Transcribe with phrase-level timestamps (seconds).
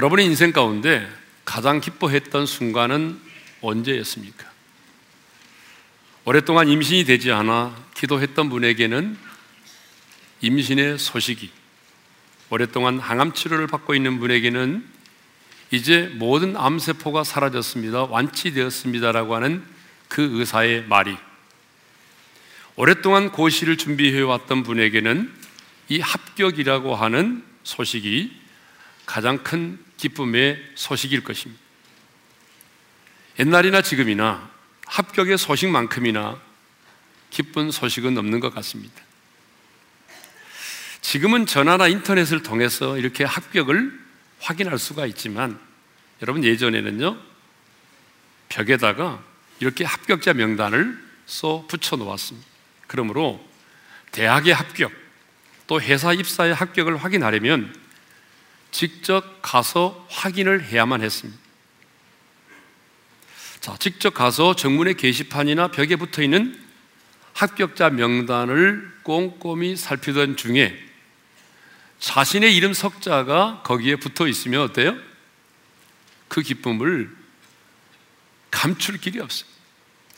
[0.00, 1.06] 여러분의 인생 가운데
[1.44, 3.20] 가장 기뻐했던 순간은
[3.60, 4.50] 언제였습니까?
[6.24, 9.18] 오랫동안 임신이 되지 않아 기도했던 분에게는
[10.40, 11.50] 임신의 소식이,
[12.48, 14.86] 오랫동안 항암 치료를 받고 있는 분에게는
[15.70, 18.04] 이제 모든 암세포가 사라졌습니다.
[18.04, 19.62] 완치되었습니다라고 하는
[20.08, 21.14] 그 의사의 말이
[22.76, 25.30] 오랫동안 고시를 준비해 왔던 분에게는
[25.90, 28.40] 이 합격이라고 하는 소식이
[29.04, 31.60] 가장 큰 기쁨의 소식일 것입니다.
[33.38, 34.50] 옛날이나 지금이나
[34.86, 36.40] 합격의 소식만큼이나
[37.28, 39.02] 기쁜 소식은 없는 것 같습니다.
[41.02, 44.00] 지금은 전화나 인터넷을 통해서 이렇게 합격을
[44.40, 45.58] 확인할 수가 있지만
[46.22, 47.18] 여러분 예전에는요
[48.48, 49.22] 벽에다가
[49.60, 52.48] 이렇게 합격자 명단을 써 붙여 놓았습니다.
[52.86, 53.46] 그러므로
[54.12, 54.92] 대학의 합격
[55.66, 57.79] 또 회사 입사의 합격을 확인하려면
[58.70, 61.40] 직접 가서 확인을 해야만 했습니다.
[63.60, 66.58] 자, 직접 가서 정문의 게시판이나 벽에 붙어 있는
[67.34, 70.78] 합격자 명단을 꼼꼼히 살피던 중에
[71.98, 74.96] 자신의 이름 석자가 거기에 붙어 있으면 어때요?
[76.28, 77.14] 그 기쁨을
[78.50, 79.48] 감출 길이 없어요.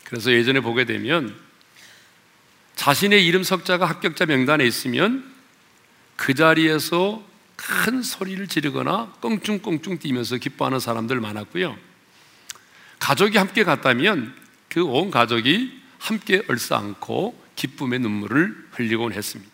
[0.04, 1.34] 그래서 예전에 보게 되면
[2.76, 5.30] 자신의 이름 석자가 합격자 명단에 있으면
[6.16, 7.24] 그 자리에서
[7.84, 11.76] 큰 소리를 지르거나 껑충껑충 뛰면서 기뻐하는 사람들 많았고요.
[12.98, 14.34] 가족이 함께 갔다면
[14.68, 19.52] 그 온 가족이 함께 얼싸안고 기쁨의 눈물을 흘리곤 했습니다.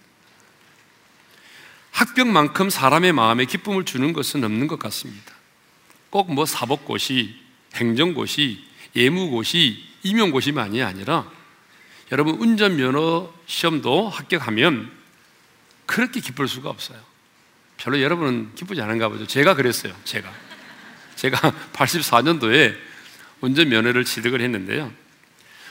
[1.90, 5.34] 합격만큼 사람의 마음에 기쁨을 주는 것은 없는 것 같습니다.
[6.10, 7.34] 꼭 뭐 사법고시,
[7.74, 8.64] 행정고시,
[8.96, 11.30] 예무고시, 임용고시만이 아니라
[12.12, 14.90] 여러분 운전면허 시험도 합격하면
[15.86, 17.07] 그렇게 기쁠 수가 없어요.
[17.78, 19.26] 별로 여러분은 기쁘지 않은가 보죠.
[19.26, 19.94] 제가 그랬어요.
[20.04, 20.30] 제가.
[21.16, 21.38] 제가
[21.72, 22.76] 84년도에
[23.40, 24.92] 운전 면허를 취득을 했는데요.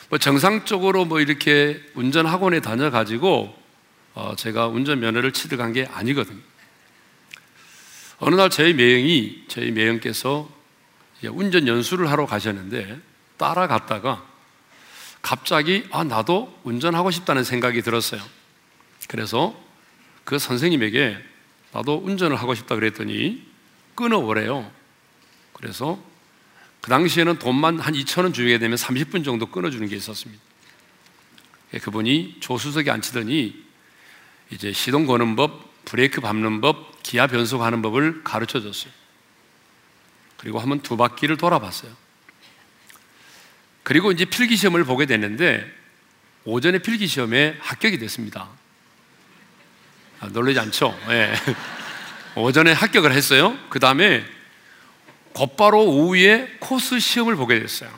[0.10, 3.56] 뭐 정상적으로 뭐 이렇게 운전 학원에 다녀가지고
[4.14, 6.40] 어 제가 운전 면허를 취득한 게 아니거든요.
[8.20, 10.50] 어느 날 저희 매형이, 저희 매형께서
[11.26, 13.00] 운전 연수를 하러 가셨는데
[13.38, 14.26] 따라갔다가
[15.22, 18.22] 갑자기 아, 나도 운전하고 싶다는 생각이 들었어요.
[19.08, 19.56] 그래서
[20.24, 21.18] 그 선생님에게
[21.72, 23.46] 나도 운전을 하고 싶다 그랬더니
[23.96, 24.72] 끊어오래요.
[25.54, 26.02] 그래서
[26.82, 30.42] 그 당시에는 돈만 한 2천 원 주게 되면 30분 정도 끊어주는 게 있었습니다.
[31.74, 33.66] 예, 그분이 조수석에 앉히더니
[34.52, 38.92] 이제 시동 거는 법, 브레이크 밟는 법, 기아 변속하는 법을 가르쳐 줬어요.
[40.38, 41.92] 그리고 한번 두 바퀴를 돌아봤어요.
[43.84, 45.66] 그리고 이제 필기 시험을 보게 됐는데
[46.46, 48.50] 오전에 필기 시험에 합격이 됐습니다.
[50.20, 50.98] 아, 놀라지 않죠?
[51.08, 51.34] 네.
[52.36, 53.58] 오전에 합격을 했어요.
[53.70, 54.26] 그 다음에
[55.34, 57.90] 곧바로 오후에 코스 시험을 보게 됐어요.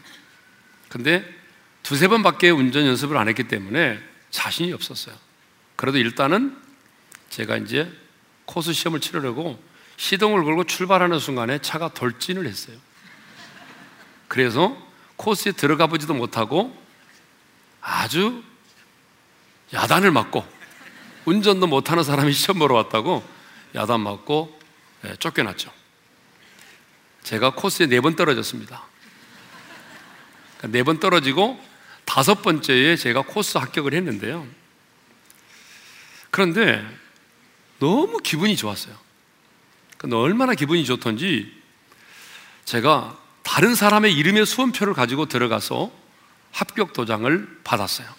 [0.90, 1.25] 근데
[1.84, 4.00] 두세 번밖에 운전 연습을 안 했기 때문에
[4.31, 5.16] 자신이 없었어요.
[5.75, 6.57] 그래도 일단은
[7.30, 7.91] 제가 이제
[8.46, 9.62] 코스 시험을 치르려고
[9.97, 12.78] 시동을 걸고 출발하는 순간에 차가 돌진을 했어요.
[14.28, 14.78] 그래서
[15.18, 16.75] 코스에 들어가 보지도 못하고
[17.81, 18.41] 아주
[19.74, 20.59] 야단을 맞고
[21.30, 23.24] 운전도 못하는 사람이 시험 보러 왔다고
[23.76, 24.60] 야단 맞고
[25.04, 25.72] 네, 쫓겨났죠.
[27.24, 28.84] 제가 코스에 네 번 떨어졌습니다.
[30.58, 31.64] 그러니까 네번 떨어지고
[32.06, 34.48] 다섯 번째에 제가 코스 합격을 했는데요.
[36.32, 36.84] 그런데
[37.78, 38.96] 너무 기분이 좋았어요.
[40.00, 41.54] 그러니까 얼마나 기분이 좋던지
[42.66, 45.92] 제가 다른 사람의 이름의 수험표를 가지고 들어가서
[46.52, 48.19] 합격 도장을 받았어요.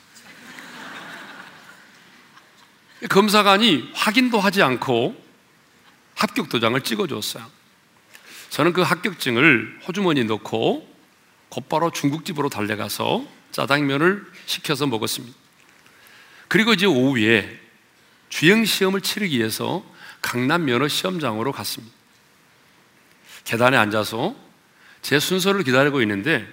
[3.09, 5.17] 검사관이 확인도 하지 않고
[6.15, 7.45] 합격 도장을 찍어줬어요.
[8.51, 10.87] 저는 그 합격증을 호주머니에 넣고
[11.49, 15.37] 곧바로 중국집으로 달려가서 짜장면을 시켜서 먹었습니다.
[16.49, 17.59] 그리고 이제 오후에
[18.29, 19.85] 주행 시험을 치르기 위해서
[20.21, 21.95] 강남 면허 시험장으로 갔습니다.
[23.45, 24.35] 계단에 앉아서
[25.01, 26.47] 제 순서를 기다리고 있는데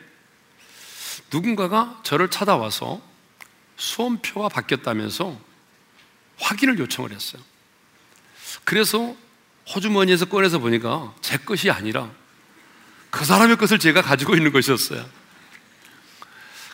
[1.31, 3.01] 누군가가 저를 찾아와서
[3.75, 5.46] 수험표가 바뀌었다면서
[6.39, 7.41] 확인을 요청을 했어요.
[8.63, 9.15] 그래서
[9.73, 12.09] 호주머니에서 꺼내서 보니까 제 것이 아니라
[13.09, 15.05] 그 사람의 것을 제가 가지고 있는 것이었어요.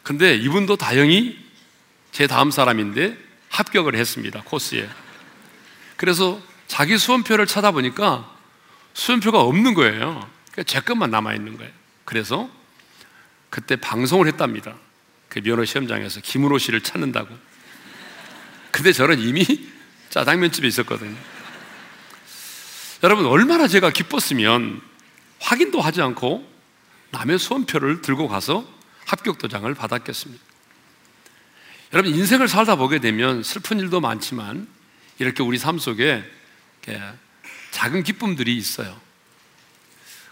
[0.03, 1.39] 근데 이분도 다행히
[2.11, 3.17] 제 다음 사람인데
[3.49, 4.41] 합격을 했습니다.
[4.43, 4.89] 코스에.
[5.95, 8.29] 그래서 자기 수험표를 찾아보니까
[8.93, 10.29] 수험표가 없는 거예요.
[10.51, 11.71] 그러니까 제 것만 남아있는 거예요.
[12.05, 12.49] 그래서
[13.49, 14.75] 그때 방송을 했답니다.
[15.29, 17.35] 그 면허 시험장에서 김은호 씨를 찾는다고.
[18.73, 19.45] 근데 저는 이미
[20.09, 21.15] 짜장면집에 있었거든요.
[23.03, 24.81] 여러분, 얼마나 제가 기뻤으면
[25.39, 26.51] 확인도 하지 않고
[27.11, 28.67] 남의 수험표를 들고 가서
[29.05, 30.43] 합격 도장을 받았겠습니다.
[31.93, 34.67] 여러분 인생을 살다 보게 되면 슬픈 일도 많지만
[35.19, 36.23] 이렇게 우리 삶 속에
[37.69, 38.99] 작은 기쁨들이 있어요.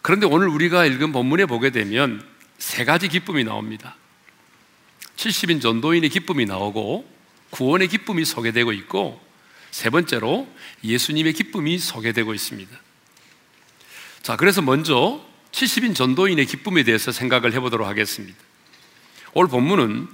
[0.02, 2.26] 그런데 오늘 우리가 읽은 본문에 보게 되면
[2.58, 3.96] 세 가지 기쁨이 나옵니다.
[5.18, 7.11] 70인 전도인의 기쁨이 나오고
[7.52, 9.22] 구원의 기쁨이 소개되고 있고
[9.70, 10.48] 세 번째로
[10.84, 12.78] 예수님의 기쁨이 소개되고 있습니다.
[14.22, 18.38] 자, 그래서 먼저 70인 전도인의 기쁨에 대해서 생각을 해보도록 하겠습니다.
[19.34, 20.08] 오늘 본문은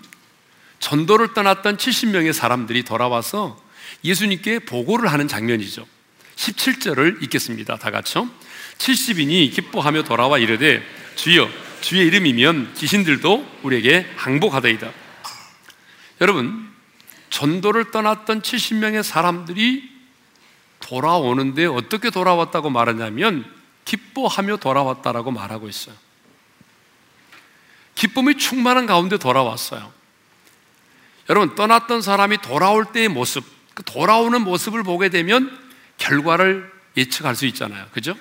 [0.80, 3.60] 전도를 떠났던 70명의 사람들이 돌아와서
[4.04, 5.88] 예수님께 보고를 하는 장면이죠.
[6.36, 7.78] 17절을 읽겠습니다.
[7.78, 8.30] 다 같이요.
[8.78, 10.83] 70인이 기뻐하며 돌아와 이르되
[11.16, 11.50] 주여
[11.81, 14.92] 주의 이름이면 귀신들도 우리에게 항복하더이다.
[16.22, 16.67] 여러분,
[17.29, 19.97] 전도를 떠났던 70명의 사람들이
[20.79, 23.45] 돌아오는데 어떻게 돌아왔다고 말하냐면
[23.85, 25.95] 기뻐하며 돌아왔다라고 말하고 있어요.
[27.95, 29.91] 기쁨이 충만한 가운데 돌아왔어요.
[31.29, 35.57] 여러분, 떠났던 사람이 돌아올 때의 모습, 그 돌아오는 모습을 보게 되면
[35.97, 37.88] 결과를 예측할 수 있잖아요.
[37.91, 38.15] 그죠?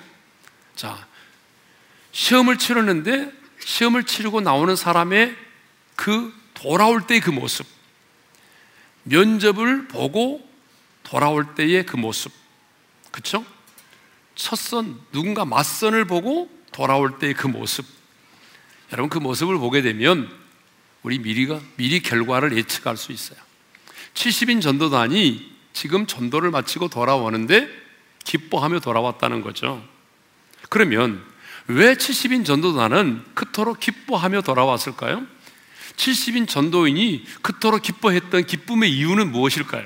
[0.75, 1.07] 자,
[2.11, 5.35] 시험을 치르는데 시험을 치르고 나오는 사람의
[5.95, 7.65] 그 돌아올 때의 그 모습,
[9.09, 10.47] 면접을 보고
[11.03, 12.31] 돌아올 때의 그 모습,
[13.11, 13.45] 그쵸?
[14.35, 17.85] 첫선, 누군가 맞선을 보고 돌아올 때의 그 모습.
[18.91, 20.29] 여러분, 그 모습을 보게 되면
[21.03, 23.39] 우리 미리가, 미리 결과를 예측할 수 있어요.
[24.13, 27.69] 70인 전도단이 지금 전도를 마치고 돌아오는데
[28.23, 29.83] 기뻐하며 돌아왔다는 거죠.
[30.69, 31.23] 그러면
[31.67, 35.25] 왜 70인 전도단은 그토록 기뻐하며 돌아왔을까요?
[35.97, 39.85] 70인 전도인이 그토록 기뻐했던 기쁨의 이유는 무엇일까요?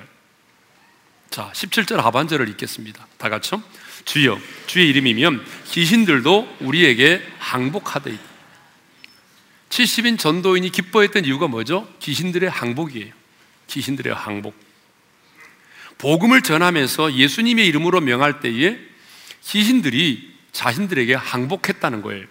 [1.31, 3.07] 자, 17절 하반절을 읽겠습니다.
[3.17, 3.63] 다 같이요.
[4.05, 8.17] 주여, 주의 이름이면 귀신들도 우리에게 항복하되
[9.69, 11.87] 70인 전도인이 기뻐했던 이유가 뭐죠?
[11.99, 13.13] 귀신들의 항복이에요.
[13.67, 14.53] 귀신들의 항복.
[15.97, 18.77] 복음을 전하면서 예수님의 이름으로 명할 때에
[19.43, 22.25] 귀신들이 자신들에게 항복했다는 거예요.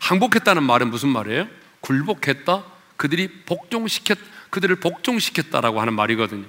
[0.00, 1.46] 항복했다는 말은 무슨 말이에요?
[1.80, 2.71] 굴복했다?
[3.02, 4.16] 그들이 복종시켰,
[4.50, 6.44] 그들을 복종시켰다라고 하는 말이거든요.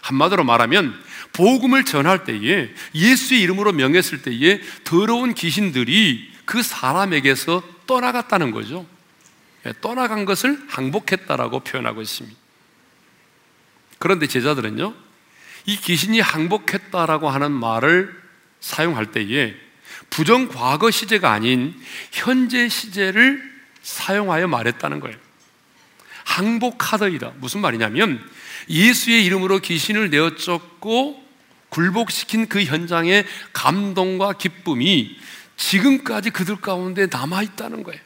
[0.00, 1.00] 한마디로 말하면
[1.32, 8.84] 복음을 전할 때에 예수의 이름으로 명했을 때에 더러운 귀신들이 그 사람에게서 떠나갔다는 거죠.
[9.66, 12.36] 예, 떠나간 것을 항복했다라고 표현하고 있습니다.
[14.00, 14.94] 그런데 제자들은요,
[15.66, 18.20] 이 귀신이 항복했다라고 하는 말을
[18.58, 19.54] 사용할 때에
[20.10, 21.72] 부정 과거 시제가 아닌
[22.10, 23.40] 현재 시제를
[23.84, 25.23] 사용하여 말했다는 거예요.
[26.24, 27.34] 항복하더이다.
[27.36, 28.20] 무슨 말이냐면
[28.68, 31.22] 예수의 이름으로 귀신을 내어 쫓고
[31.68, 35.18] 굴복시킨 그 현장의 감동과 기쁨이
[35.56, 38.00] 지금까지 그들 가운데 남아 있다는 거예요.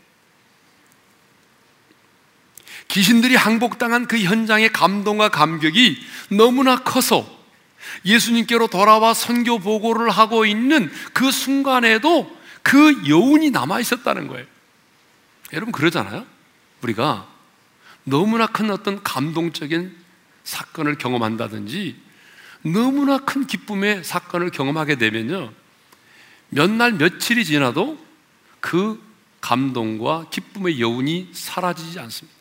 [2.89, 5.99] 귀신들이 항복당한 그 현장의 감동과 감격이
[6.31, 7.39] 너무나 커서
[8.05, 14.47] 예수님께로 돌아와 선교 보고를 하고 있는 그 순간에도 그 여운이 남아 있었다는 거예요.
[15.53, 16.27] 여러분 그러잖아요.
[16.83, 17.27] 우리가
[18.09, 19.95] 너무나 큰 어떤 감동적인
[20.45, 21.97] 사건을 경험한다든지
[22.63, 25.53] 너무나 큰 기쁨의 사건을 경험하게 되면요.
[26.51, 27.99] 몇 날 며칠이 지나도
[28.61, 29.03] 그
[29.41, 32.39] 감동과 기쁨의 여운이 사라지지 않습니다.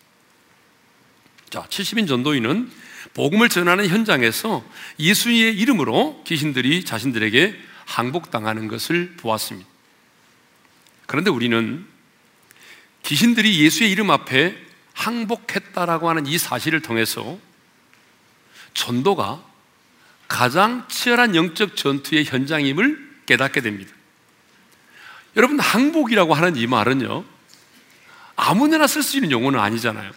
[1.50, 2.72] 자, 70인 전도인은
[3.14, 4.66] 복음을 전하는 현장에서
[5.00, 7.56] 예수의 이름으로 귀신들이 자신들에게
[7.86, 9.70] 항복당하는 것을 보았습니다.
[11.06, 11.86] 그런데 우리는
[13.04, 14.67] 귀신들이 예수의 이름 앞에
[14.98, 17.38] 항복했다라고 하는 이 사실을 통해서
[18.74, 19.44] 전도가
[20.28, 23.94] 가장 치열한 영적 전투의 현장임을 깨닫게 됩니다.
[25.36, 27.24] 여러분, 항복이라고 하는 이 말은요,
[28.36, 30.12] 아무데나 쓸 수 있는 용어는 아니잖아요.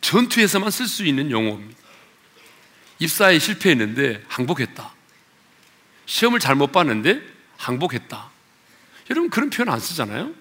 [0.00, 1.78] 전투에서만 쓸 수 있는 용어입니다.
[2.98, 4.92] 입사에 실패했는데 항복했다.
[6.06, 7.22] 시험을 잘못 봤는데
[7.58, 8.30] 항복했다.
[9.10, 10.39] 여러분 그런 표현 안 쓰잖아요?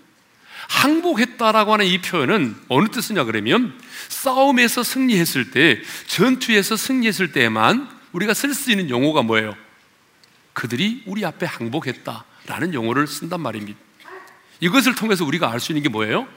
[0.69, 3.73] 항복했다라고 하는 이 표현은 어느 뜻이냐 그러면
[4.07, 9.55] 싸움에서 승리했을 때, 전투에서 승리했을 때만 우리가 쓸 수 있는 용어가 뭐예요?
[10.53, 13.79] 그들이 우리 앞에 항복했다라는 용어를 쓴단 말입니다.
[14.61, 16.27] 이것을 통해서 우리가 알 수 있는 게 뭐예요?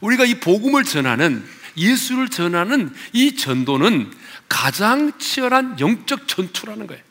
[0.00, 4.12] 우리가 이 복음을 전하는 예수를 전하는 이 전도는
[4.48, 7.02] 가장 치열한 영적 전투라는 거예요.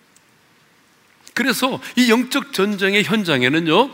[1.33, 3.89] 그래서 이 영적 전쟁의 현장에는요,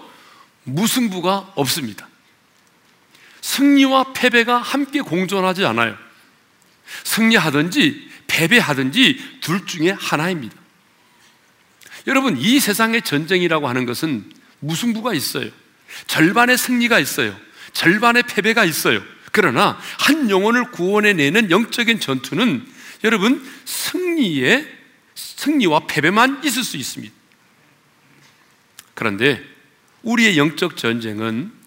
[0.64, 2.08] 무승부가 없습니다.
[3.44, 5.98] 승리와 패배가 함께 공존하지 않아요.
[7.04, 10.56] 승리하든지 패배하든지 둘 중에 하나입니다.
[12.08, 15.52] 여러분, 이 세상의 전쟁이라고 하는 것은 무승부가 있어요.
[16.08, 17.38] 절반의 승리가 있어요.
[17.74, 19.04] 절반의 패배가 있어요.
[19.34, 22.66] 그러나 한 영혼을 구원해내는 영적인 전투는
[23.04, 24.68] 여러분 승리의
[25.16, 27.14] 승리와 패배만 있을 수 있습니다.
[28.94, 29.44] 그런데
[30.04, 31.63] 우리의 영적 전쟁은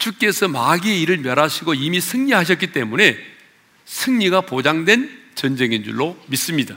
[0.00, 3.16] 주께서 마귀의 일을 멸하시고 이미 승리하셨기 때문에
[3.84, 6.76] 승리가 보장된 전쟁인 줄로 믿습니다.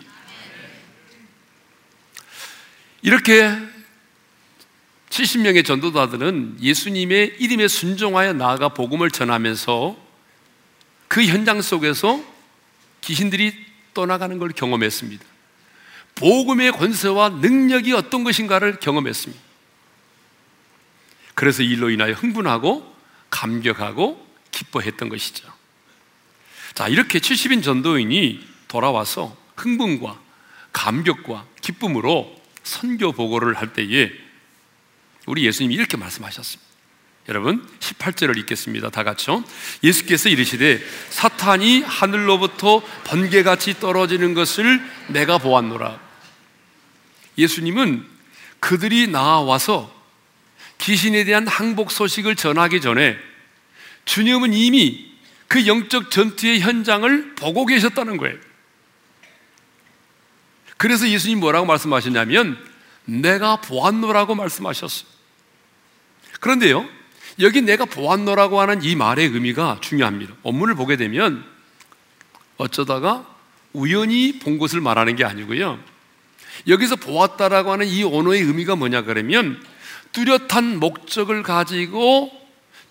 [3.01, 3.57] 이렇게
[5.09, 9.97] 70명의 전도자들은 예수님의 이름에 순종하여 나아가 복음을 전하면서
[11.07, 12.23] 그 현장 속에서
[13.01, 13.53] 귀신들이
[13.93, 15.23] 떠나가는 걸 경험했습니다.
[16.15, 19.43] 복음의 권세와 능력이 어떤 것인가를 경험했습니다.
[21.35, 22.92] 그래서 일로 인하여 흥분하고
[23.33, 25.51] 감격하고 기뻐했던 것이죠.
[26.75, 30.19] 자, 이렇게 70인 전도인이 돌아와서 흥분과
[30.71, 34.11] 감격과 기쁨으로 선교 보고를 할 때에
[35.25, 36.71] 우리 예수님이 이렇게 말씀하셨습니다.
[37.29, 38.89] 여러분 18절을 읽겠습니다.
[38.89, 39.43] 다 같이요.
[39.83, 45.99] 예수께서 이르시되 사탄이 하늘로부터 번개같이 떨어지는 것을 내가 보았노라.
[47.37, 48.05] 예수님은
[48.59, 50.02] 그들이 나와서
[50.83, 53.17] 귀신에 대한 항복 소식을 전하기 전에
[54.03, 55.13] 주님은 이미
[55.47, 58.37] 그 영적 전투의 현장을 보고 계셨다는 거예요.
[60.75, 62.57] 그래서 예수님 뭐라고 말씀하셨냐면
[63.05, 65.07] 내가 보았노라고 말씀하셨어요.
[66.41, 66.85] 그런데요,
[67.39, 70.33] 여기 내가 보았노라고 하는 이 말의 의미가 중요합니다.
[70.43, 71.45] 원문을 보게 되면
[72.57, 73.25] 어쩌다가
[73.71, 75.79] 우연히 본 것을 말하는 게 아니고요.
[76.67, 79.63] 여기서 보았다라고 하는 이 언어의 의미가 뭐냐 그러면
[80.13, 82.31] 뚜렷한 목적을 가지고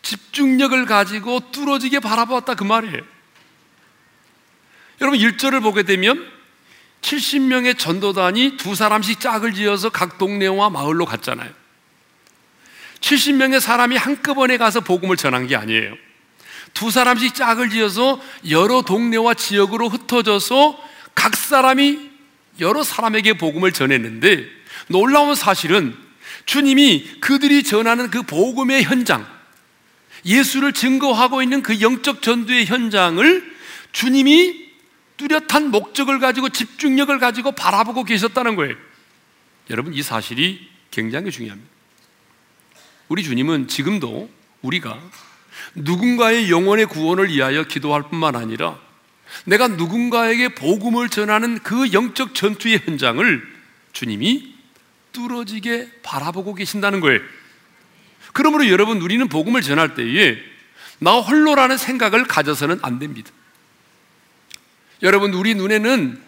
[0.02, 3.00] 집중력을 가지고 뚫어지게 바라보았다 그 말이에요.
[5.00, 6.30] 여러분 1절을 보게 되면
[7.00, 11.50] 70명의 전도단이 두 사람씩 짝을 지어서 각 동네와 마을로 갔잖아요.
[13.00, 15.94] 70명의 사람이 한꺼번에 가서 복음을 전한 게 아니에요.
[16.74, 20.78] 두 사람씩 짝을 지어서 여러 동네와 지역으로 흩어져서
[21.14, 22.10] 각 사람이
[22.60, 24.46] 여러 사람에게 복음을 전했는데
[24.86, 25.96] 놀라운 사실은
[26.52, 29.26] 주님이 그들이 전하는 그 복음의 현장,
[30.26, 33.56] 예수를 증거하고 있는 그 영적 전도의 현장을
[33.92, 34.70] 주님이
[35.16, 38.74] 뚜렷한 목적을 가지고 집중력을 가지고 바라보고 계셨다는 거예요.
[39.70, 41.70] 여러분, 이 사실이 굉장히 중요합니다.
[43.08, 44.28] 우리 주님은 지금도
[44.60, 45.00] 우리가
[45.74, 48.78] 누군가의 영혼의 구원을 위하여 기도할 뿐만 아니라
[49.46, 53.42] 내가 누군가에게 복음을 전하는 그 영적 전투의 현장을
[53.94, 54.51] 주님이
[55.12, 57.20] 뚫어지게 바라보고 계신다는 거예요.
[58.32, 60.38] 그러므로 여러분, 우리는 복음을 전할 때에
[60.98, 63.30] 나 홀로라는 생각을 가져서는 안 됩니다.
[65.02, 66.20] 여러분, 우리 눈에는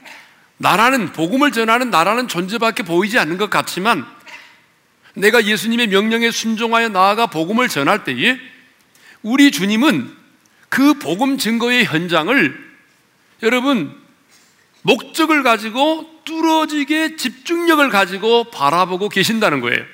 [0.58, 4.06] 나라는, 복음을 전하는 나라는 존재밖에 보이지 않는 것 같지만
[5.14, 8.38] 내가 예수님의 명령에 순종하여 나아가 복음을 전할 때에
[9.22, 10.14] 우리 주님은
[10.68, 12.74] 그 복음 증거의 현장을
[13.42, 13.94] 여러분
[14.82, 19.84] 목적을 가지고 뚫어지게 집중력을 가지고 바라보고 계신다는 거예요.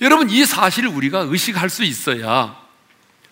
[0.00, 2.58] 여러분, 이 사실을 우리가 의식할 수 있어야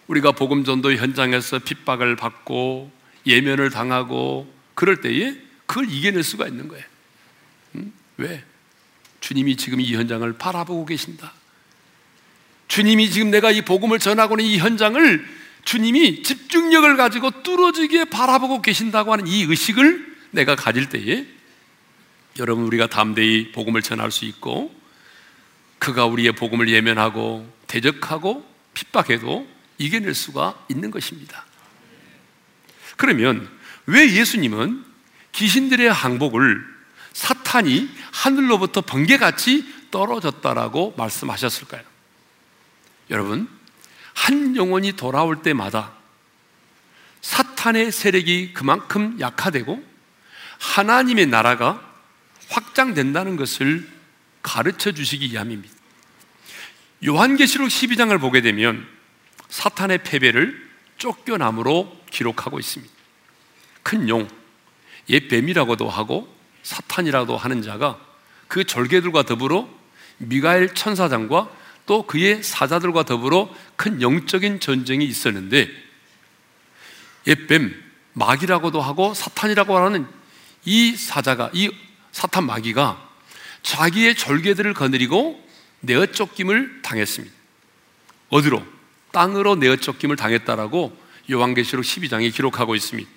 [0.06, 2.90] 우리가 복음 전도 현장에서 핍박을 받고
[3.26, 6.84] 예면을 당하고 그럴 때에 그걸 이겨낼 수가 있는 거예요.
[7.76, 7.92] 음?
[8.16, 8.42] 왜?
[9.20, 11.32] 주님이 지금 이 현장을 바라보고 계신다.
[12.68, 15.26] 주님이 지금 내가 이 복음을 전하고 있는 이 현장을
[15.64, 21.26] 주님이 집중력을 가지고 뚫어지게 바라보고 계신다고 하는 이 의식을 내가 가질 때에
[22.38, 24.74] 여러분 우리가 담대히 복음을 전할 수 있고
[25.78, 29.46] 그가 우리의 복음을 예면하고 대적하고 핍박해도
[29.78, 31.44] 이겨낼 수가 있는 것입니다.
[32.96, 33.48] 그러면
[33.86, 34.84] 왜 예수님은
[35.32, 36.64] 귀신들의 항복을
[37.12, 41.82] 사탄이 하늘로부터 번개같이 떨어졌다라고 말씀하셨을까요?
[43.10, 43.48] 여러분,
[44.14, 45.92] 한 영혼이 돌아올 때마다
[47.20, 49.82] 사탄의 세력이 그만큼 약화되고
[50.58, 51.87] 하나님의 나라가
[52.48, 53.88] 확장된다는 것을
[54.42, 55.74] 가르쳐 주시기 위함입니다.
[57.06, 58.86] 요한계시록 12장을 보게 되면
[59.48, 62.92] 사탄의 패배를 쫓겨남으로 기록하고 있습니다.
[63.82, 64.28] 큰 용,
[65.08, 67.98] 옛 뱀이라고도 하고 사탄이라고 하는 자가
[68.48, 69.68] 그 절개들과 더불어
[70.18, 71.50] 미가엘 천사장과
[71.86, 75.70] 또 그의 사자들과 더불어 큰 영적인 전쟁이 있었는데
[77.26, 77.74] 옛뱀,
[78.14, 80.06] 마귀라고도 하고 사탄이라고 하는
[80.64, 81.70] 이 사자가 이
[82.18, 83.00] 사탄 마귀가
[83.62, 85.40] 자기의 절개들을 거느리고
[85.78, 87.32] 내어 쫓김을 당했습니다.
[88.30, 88.66] 어디로?
[89.12, 90.98] 땅으로 내어 쫓김을 당했다라고
[91.30, 93.08] 요한계시록 12장에 기록하고 있습니다.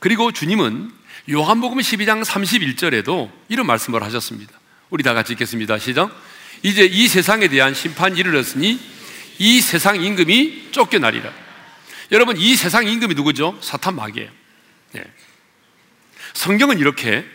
[0.00, 0.90] 그리고 주님은
[1.30, 4.58] 요한복음 12장 31절에도 이런 말씀을 하셨습니다.
[4.88, 5.78] 우리 다 같이 읽겠습니다.
[5.78, 6.10] 시작.
[6.62, 8.80] 이제 이 세상에 대한 심판이 이르렀으니
[9.38, 11.30] 이 세상 임금이 쫓겨나리라.
[12.12, 13.58] 여러분, 이 세상 임금이 누구죠?
[13.60, 14.30] 사탄 마귀예요.
[14.92, 15.04] 네.
[16.32, 17.26] 성경은 이렇게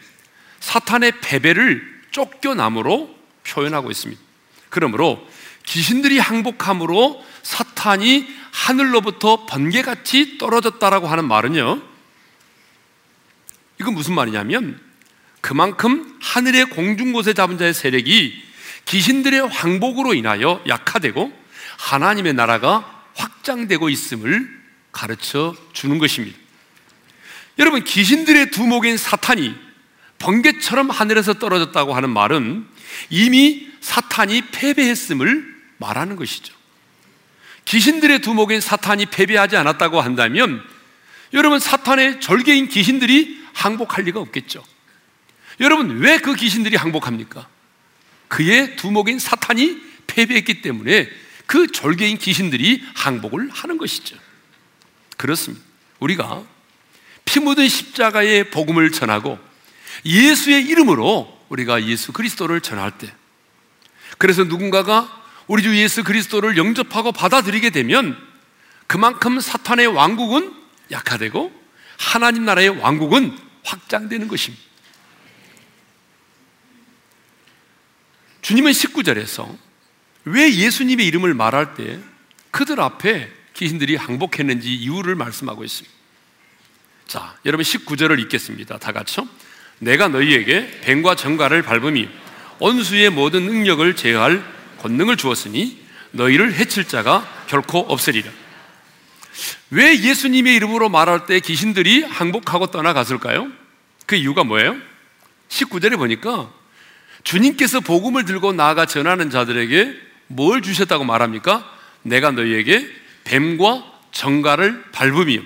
[0.64, 3.14] 사탄의 패배를 쫓겨남으로
[3.46, 4.22] 표현하고 있습니다.
[4.70, 5.28] 그러므로
[5.66, 11.82] 귀신들이 항복함으로 사탄이 하늘로부터 번개같이 떨어졌다라고 하는 말은요.
[13.82, 14.80] 이건 무슨 말이냐면
[15.42, 18.42] 그만큼 하늘의 공중 곳에 잡은 자의 세력이
[18.86, 21.44] 귀신들의 황복으로 인하여 약화되고
[21.78, 26.38] 하나님의 나라가 확장되고 있음을 가르쳐 주는 것입니다.
[27.60, 29.73] 여러분, 귀신들의 두목인 사탄이
[30.24, 32.66] 번개처럼 하늘에서 떨어졌다고 하는 말은
[33.10, 36.54] 이미 사탄이 패배했음을 말하는 것이죠.
[37.66, 40.64] 귀신들의 두목인 사탄이 패배하지 않았다고 한다면
[41.34, 44.64] 여러분, 사탄의 절개인 귀신들이 항복할 리가 없겠죠.
[45.60, 47.48] 여러분, 왜 그 귀신들이 항복합니까?
[48.30, 49.78] 그의 두목인 사탄이
[50.08, 51.10] 패배했기 때문에
[51.46, 54.16] 그 절개인 귀신들이 항복을 하는 것이죠.
[55.18, 55.66] 그렇습니다.
[56.00, 56.44] 우리가
[57.26, 59.53] 피 묻은 십자가의 복음을 전하고
[60.06, 63.14] 예수의 이름으로 우리가 예수 그리스도를 전할 때
[64.18, 68.18] 그래서 누군가가 우리 주 예수 그리스도를 영접하고 받아들이게 되면
[68.88, 70.54] 그만큼 사탄의 왕국은
[70.92, 71.64] 약화되고
[71.98, 74.64] 하나님 나라의 왕국은 확장되는 것입니다.
[78.42, 79.58] 주님은 19절에서
[80.26, 82.00] 왜 예수님의 이름을 말할 때
[82.52, 85.96] 그들 앞에 귀신들이 항복했는지 이유를 말씀하고 있습니다.
[87.08, 88.78] 자, 여러분 19절을 읽겠습니다.
[88.80, 89.28] 다 같이요.
[89.84, 92.08] 내가 너희에게 뱀과 정갈을 밟음이
[92.60, 94.44] 원수의 모든 능력을 제어할
[94.80, 95.78] 권능을 주었으니
[96.12, 98.30] 너희를 해칠 자가 결코 없으리라.
[99.72, 103.48] 왜 예수님의 이름으로 말할 때 귀신들이 항복하고 떠나갔을까요?
[104.06, 104.76] 그 이유가 뭐예요?
[105.50, 106.52] 19절에 보니까
[107.24, 109.96] 주님께서 복음을 들고 나아가 전하는 자들에게
[110.28, 111.70] 뭘 주셨다고 말합니까?
[112.04, 112.88] 내가 너희에게
[113.24, 115.42] 뱀과 정갈을 밟음이요.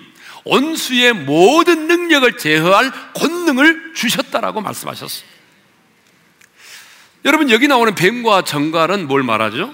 [0.49, 5.27] 원수의 모든 능력을 제어할 권능을 주셨다라고 말씀하셨어요.
[7.25, 9.73] 여러분, 여기 나오는 뱀과 정갈은 뭘 말하죠?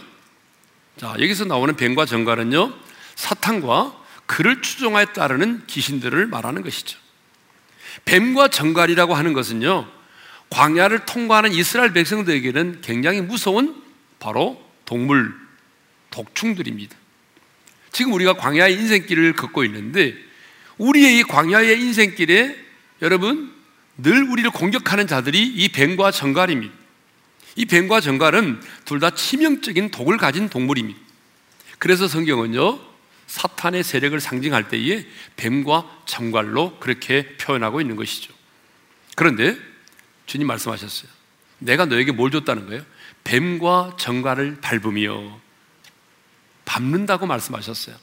[0.98, 2.74] 자, 여기서 나오는 뱀과 정갈은요,
[3.16, 6.98] 사탄과 그를 추종하에 따르는 귀신들을 말하는 것이죠.
[8.06, 9.88] 뱀과 정갈이라고 하는 것은요,
[10.50, 13.82] 광야를 통과하는 이스라엘 백성들에게는 굉장히 무서운
[14.20, 15.34] 바로 동물,
[16.10, 16.96] 독충들입니다.
[17.92, 20.16] 지금 우리가 광야의 인생길을 걷고 있는데
[20.84, 22.56] 우리의 이 광야의 인생길에
[23.02, 23.54] 여러분
[23.98, 26.74] 늘 우리를 공격하는 자들이 이 뱀과 정갈입니다.
[27.56, 31.00] 이 뱀과 정갈은 둘 다 치명적인 독을 가진 동물입니다.
[31.80, 32.80] 그래서 성경은요
[33.28, 35.06] 사탄의 세력을 상징할 때에
[35.38, 38.34] 뱀과 정갈로 그렇게 표현하고 있는 것이죠.
[39.16, 39.58] 그런데
[40.26, 41.10] 주님 말씀하셨어요.
[41.60, 42.84] 내가 너에게 뭘 줬다는 거예요?
[43.24, 45.40] 뱀과 정갈을 밟으며
[46.66, 47.96] 밟는다고 말씀하셨어요.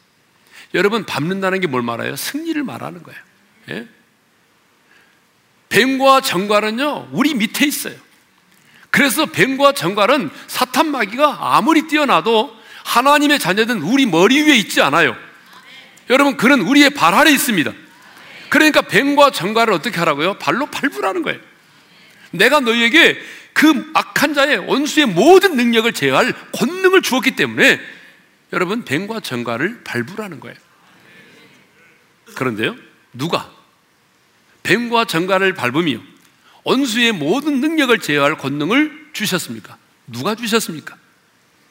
[0.75, 2.17] 여러분, 밟는다는 게 뭘 말해요?
[2.17, 3.21] 승리를 말하는 거예요.
[3.71, 3.89] 예?
[5.69, 7.95] 뱀과 정갈은요, 우리 밑에 있어요.
[8.91, 15.17] 그래서 뱀과 정갈은 사탄 마귀가 아무리 뛰어나도 하나님의 자녀든 우리 머리 위에 있지 않아요.
[16.09, 17.73] 여러분, 그는 우리의 발 아래 있습니다.
[18.49, 20.35] 그러니까 뱀과 정갈을 어떻게 하라고요?
[20.35, 21.39] 발로 밟으라는 거예요.
[22.33, 23.17] 내가 너희에게
[23.53, 27.81] 그 악한 자의 원수의 모든 능력을 제어할 권능을 주었기 때문에
[28.53, 30.57] 여러분 뱀과 정갈을 밟으라는 거예요.
[32.35, 32.77] 그런데요,
[33.13, 33.51] 누가
[34.63, 36.01] 뱀과 정갈을 밟으며
[36.65, 39.79] 원수의 모든 능력을 제어할 권능을 주셨습니까?
[40.07, 40.97] 누가 주셨습니까?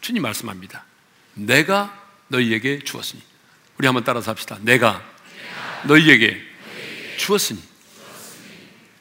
[0.01, 0.85] 주님 말씀합니다.
[1.33, 1.95] 내가
[2.27, 3.21] 너희에게 주었으니.
[3.77, 4.57] 우리 한번 따라서 합시다.
[4.61, 5.03] 내가
[5.85, 6.41] 너희에게
[7.17, 7.59] 주었으니.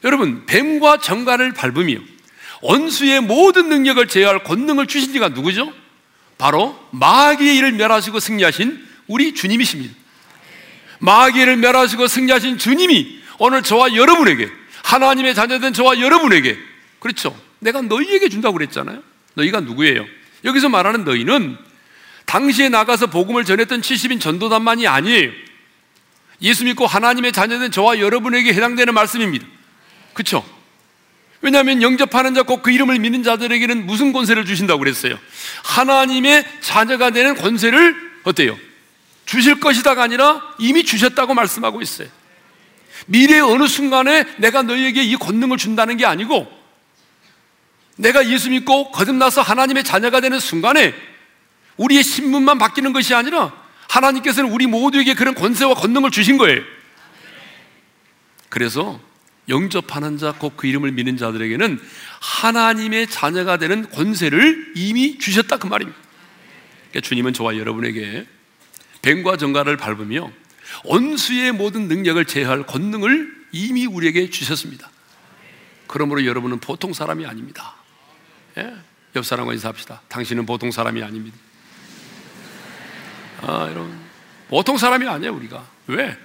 [0.03, 1.99] 여러분, 뱀과 정갈을 밟으며
[2.61, 5.73] 원수의 모든 능력을 제어할 권능을 주신 이가 누구죠?
[6.39, 9.93] 바로 마귀의 일을 멸하시고 승리하신 우리 주님이십니다.
[10.99, 14.49] 마귀를 멸하시고 승리하신 주님이 오늘 저와 여러분에게
[14.83, 16.57] 하나님의 자녀된 저와 여러분에게
[16.99, 17.39] 그렇죠.
[17.59, 19.03] 내가 너희에게 준다고 그랬잖아요.
[19.35, 20.05] 너희가 누구예요?
[20.45, 21.57] 여기서 말하는 너희는
[22.25, 25.31] 당시에 나가서 복음을 전했던 70인 전도단만이 아니에요.
[26.41, 29.45] 예수 믿고 하나님의 자녀된 저와 여러분에게 해당되는 말씀입니다.
[30.13, 30.45] 그렇죠?
[31.41, 35.17] 왜냐하면 영접하는 자, 꼭그 이름을 믿는 자들에게는 무슨 권세를 주신다고 그랬어요?
[35.63, 38.57] 하나님의 자녀가 되는 권세를 어때요?
[39.25, 42.09] 주실 것이다가 아니라 이미 주셨다고 말씀하고 있어요.
[43.05, 46.51] 미래의 어느 순간에 내가 너희에게 이 권능을 준다는 게 아니고
[47.95, 50.93] 내가 예수 믿고 거듭나서 하나님의 자녀가 되는 순간에
[51.77, 53.53] 우리의 신분만 바뀌는 것이 아니라
[53.87, 56.61] 하나님께서는 우리 모두에게 그런 권세와 권능을 주신 거예요.
[58.49, 58.99] 그래서
[59.49, 61.79] 영접하는 자, 곧 그 이름을 믿는 자들에게는
[62.21, 65.99] 하나님의 자녀가 되는 권세를 이미 주셨다 그 말입니다.
[66.89, 68.25] 그러니까 주님은 저와 여러분에게
[69.01, 70.31] 뱀과 정갈을 밟으며
[70.85, 74.89] 원수의 모든 능력을 제어할 권능을 이미 우리에게 주셨습니다.
[75.87, 77.75] 그러므로 여러분은 보통 사람이 아닙니다.
[78.57, 78.73] 예?
[79.15, 80.01] 옆 사람과 인사합시다.
[80.07, 81.35] 당신은 보통 사람이 아닙니다.
[83.41, 83.97] 아, 여러분.
[84.49, 85.65] 보통 사람이 아니에요, 우리가.
[85.87, 86.17] 왜?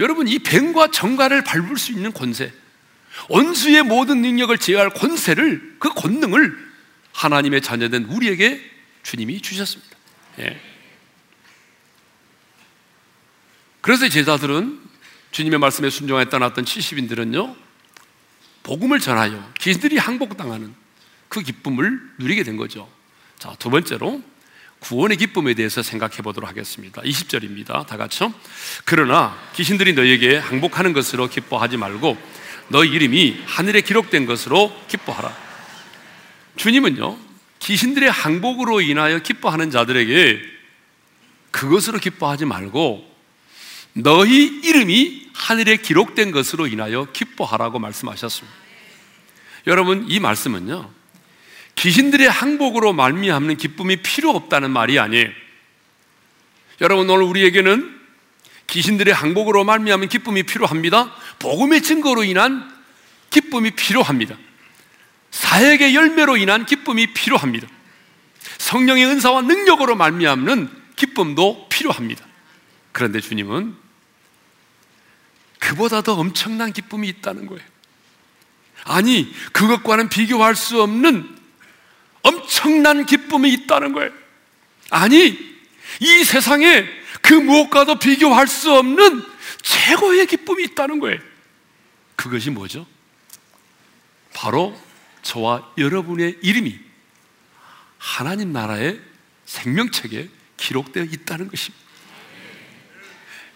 [0.00, 2.52] 여러분, 이 뱀과 정갈을 밟을 수 있는 권세,
[3.28, 6.56] 원수의 모든 능력을 제어할 권세를, 그 권능을
[7.12, 8.60] 하나님의 자녀된 우리에게
[9.02, 9.96] 주님이 주셨습니다.
[10.40, 10.60] 예.
[13.80, 14.80] 그래서 제자들은
[15.32, 17.56] 주님의 말씀에 순종하여 떠났던 70인들은요,
[18.62, 20.74] 복음을 전하여 기들이 항복당하는
[21.28, 22.90] 그 기쁨을 누리게 된 거죠.
[23.38, 24.22] 자, 두 번째로
[24.82, 27.00] 구원의 기쁨에 대해서 생각해 보도록 하겠습니다.
[27.02, 27.86] 20절입니다.
[27.86, 28.34] 다 같이요.
[28.84, 32.18] 그러나 귀신들이 너에게 항복하는 것으로 기뻐하지 말고
[32.68, 35.34] 너 이름이 하늘에 기록된 것으로 기뻐하라.
[36.56, 37.16] 주님은요,
[37.60, 40.40] 귀신들의 항복으로 인하여 기뻐하는 자들에게
[41.52, 43.08] 그것으로 기뻐하지 말고
[43.94, 48.56] 너희 이름이 하늘에 기록된 것으로 인하여 기뻐하라고 말씀하셨습니다.
[49.68, 50.90] 여러분, 이 말씀은요,
[51.76, 55.28] 귀신들의 항복으로 말미암는 기쁨이 필요 없다는 말이 아니에요.
[56.80, 58.00] 여러분, 오늘 우리에게는
[58.68, 61.14] 귀신들의 항복으로 말미암은 기쁨이 필요합니다.
[61.38, 62.72] 복음의 증거로 인한
[63.30, 64.36] 기쁨이 필요합니다.
[65.30, 67.66] 사역의 열매로 인한 기쁨이 필요합니다.
[68.58, 72.24] 성령의 은사와 능력으로 말미암는 기쁨도 필요합니다.
[72.92, 73.74] 그런데 주님은
[75.58, 77.62] 그보다 더 엄청난 기쁨이 있다는 거예요.
[78.84, 81.41] 아니, 그것과는 비교할 수 없는
[82.62, 84.10] 엄청난 기쁨이 있다는 거예요.
[84.90, 85.38] 아니,
[86.00, 86.86] 이 세상에
[87.20, 89.22] 그 무엇과도 비교할 수 없는
[89.62, 91.18] 최고의 기쁨이 있다는 거예요.
[92.16, 92.86] 그것이 뭐죠?
[94.32, 94.78] 바로
[95.22, 96.78] 저와 여러분의 이름이
[97.98, 99.00] 하나님 나라의
[99.44, 101.82] 생명책에 기록되어 있다는 것입니다.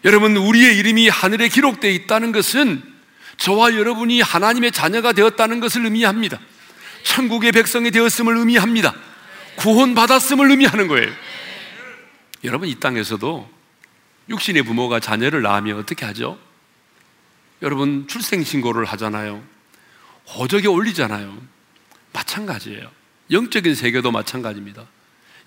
[0.05, 2.83] 여러분, 우리의 이름이 하늘에 기록되어 있다는 것은
[3.39, 6.41] 저와 여러분이 하나님의 자녀가 되었다는 것을 의미합니다.
[7.07, 8.93] 천국의 백성이 되었음을 의미합니다.
[9.57, 11.11] 구원받았음을 의미하는 거예요.
[12.45, 13.49] 여러분, 이 땅에서도
[14.29, 16.37] 육신의 부모가 자녀를 낳으면 어떻게 하죠?
[17.63, 19.43] 여러분, 출생신고를 하잖아요.
[20.35, 21.41] 호적에 올리잖아요.
[22.13, 22.91] 마찬가지예요.
[23.31, 24.85] 영적인 세계도 마찬가지입니다.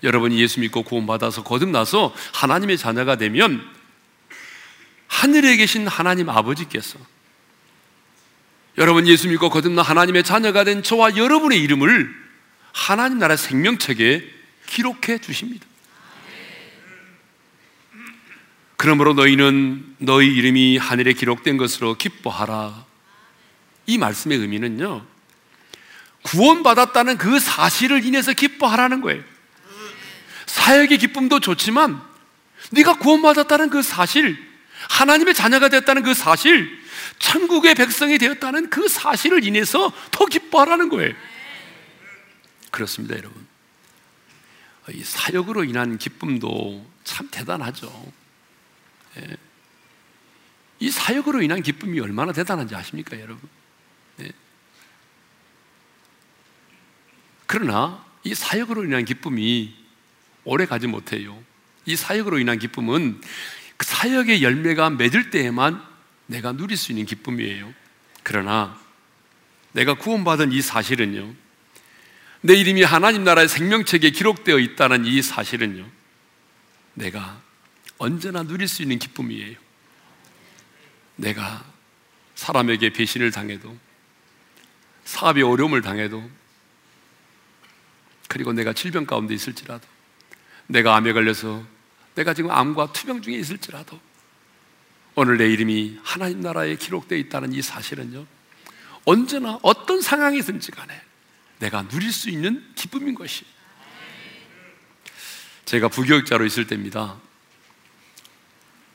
[0.02, 3.62] 여러분이 예수 믿고 구원받아서 거듭나서 하나님의 자녀가 되면
[5.08, 6.98] 하늘에 계신 하나님 아버지께서
[8.80, 12.14] 여러분 예수 믿고 거듭나 하나님의 자녀가 된 저와 여러분의 이름을
[12.72, 14.26] 하나님 나라 생명책에
[14.64, 15.66] 기록해 주십니다.
[18.78, 22.86] 그러므로 너희는 너희 이름이 하늘에 기록된 것으로 기뻐하라.
[23.84, 25.04] 이 말씀의 의미는요.
[26.22, 29.22] 구원받았다는 그 사실을 인해서 기뻐하라는 거예요.
[30.46, 32.00] 사역의 기쁨도 좋지만
[32.70, 34.38] 네가 구원받았다는 그 사실,
[34.88, 36.79] 하나님의 자녀가 됐다는 그 사실,
[37.18, 41.14] 천국의 백성이 되었다는 그 사실을 인해서 더 기뻐하라는 거예요.
[42.70, 43.46] 그렇습니다, 여러분.
[44.92, 48.12] 이 사역으로 인한 기쁨도 참 대단하죠.
[49.18, 49.36] 예.
[50.78, 53.48] 이 사역으로 인한 기쁨이 얼마나 대단한지 아십니까, 여러분?
[54.20, 54.32] 예.
[57.46, 59.74] 그러나 이 사역으로 인한 기쁨이
[60.44, 61.38] 오래 가지 못해요.
[61.84, 63.20] 이 사역으로 인한 기쁨은
[63.76, 65.89] 그 사역의 열매가 맺을 때에만
[66.30, 67.74] 내가 누릴 수 있는 기쁨이에요.
[68.22, 68.80] 그러나
[69.72, 71.34] 내가 구원받은 이 사실은요.
[72.42, 75.84] 내 이름이 하나님 나라의 생명책에 기록되어 있다는 이 사실은요.
[76.94, 77.42] 내가
[77.98, 79.58] 언제나 누릴 수 있는 기쁨이에요.
[81.16, 81.64] 내가
[82.36, 83.76] 사람에게 배신을 당해도
[85.04, 86.30] 사업에 어려움을 당해도
[88.28, 89.86] 그리고 내가 질병 가운데 있을지라도
[90.68, 91.66] 내가 암에 걸려서
[92.14, 94.00] 내가 지금 암과 투병 중에 있을지라도
[95.20, 98.26] 오늘 내 이름이 하나님 나라에 기록되어 있다는 이 사실은요
[99.04, 100.98] 언제나 어떤 상황이든지 간에
[101.58, 103.44] 내가 누릴 수 있는 기쁨인 것이.
[105.66, 107.20] 제가 부교육자로 있을 때입니다.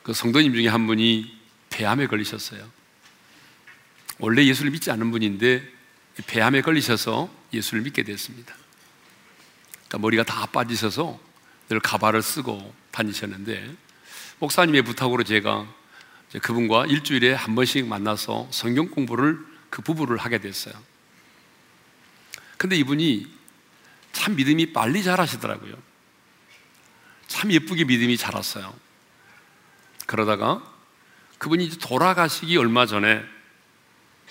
[0.01, 1.31] 그 성도님 중에 한 분이
[1.69, 2.67] 폐암에 걸리셨어요.
[4.17, 5.63] 원래 예수를 믿지 않은 분인데
[6.25, 8.55] 폐암에 걸리셔서 예수를 믿게 됐습니다.
[9.73, 11.19] 그러니까 머리가 다 빠지셔서
[11.69, 13.75] 늘 가발을 쓰고 다니셨는데
[14.39, 15.71] 목사님의 부탁으로 제가
[16.41, 20.73] 그분과 일주일에 한 번씩 만나서 성경 공부를 그 부부를 하게 됐어요.
[22.57, 23.27] 근데 이분이
[24.11, 25.75] 참 믿음이 빨리 자라시더라고요.
[27.27, 28.73] 참 예쁘게 믿음이 자랐어요.
[30.05, 30.63] 그러다가
[31.37, 33.23] 그분이 돌아가시기 얼마 전에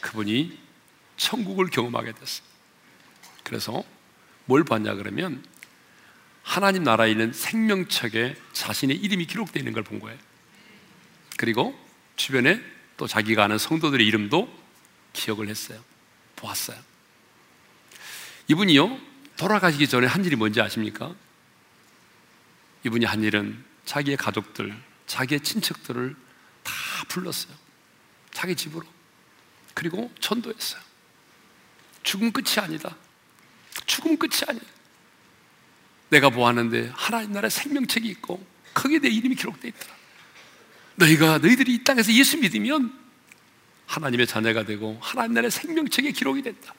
[0.01, 0.59] 그분이
[1.17, 2.47] 천국을 경험하게 됐어요.
[3.43, 3.85] 그래서
[4.47, 5.45] 뭘 봤냐 그러면
[6.43, 10.19] 하나님 나라에 있는 생명책에 자신의 이름이 기록되어 있는 걸 본 거예요.
[11.37, 11.79] 그리고
[12.17, 12.63] 주변에
[12.97, 14.53] 또 자기가 아는 성도들의 이름도
[15.13, 15.83] 기억을 했어요.
[16.37, 16.79] 보았어요.
[18.49, 19.01] 이분이요,
[19.37, 21.15] 돌아가시기 전에 한 일이 뭔지 아십니까?
[22.85, 26.15] 이분이 한 일은 자기의 가족들, 자기의 친척들을
[26.63, 26.73] 다
[27.09, 27.55] 불렀어요.
[28.33, 28.85] 자기 집으로.
[29.73, 30.81] 그리고 전도했어요.
[32.03, 32.97] 죽음 끝이 아니다.
[33.87, 34.63] 죽음 끝이 아니야.
[36.11, 39.95] 내가 보았는데 하나님 나라의 생명책이 있고 거기에 내 이름이 기록되어 있더라.
[40.97, 42.93] 너희가 너희들이 이 땅에서 예수 믿으면
[43.87, 46.75] 하나님의 자녀가 되고 하나님 나라의 생명책에 기록이 된다.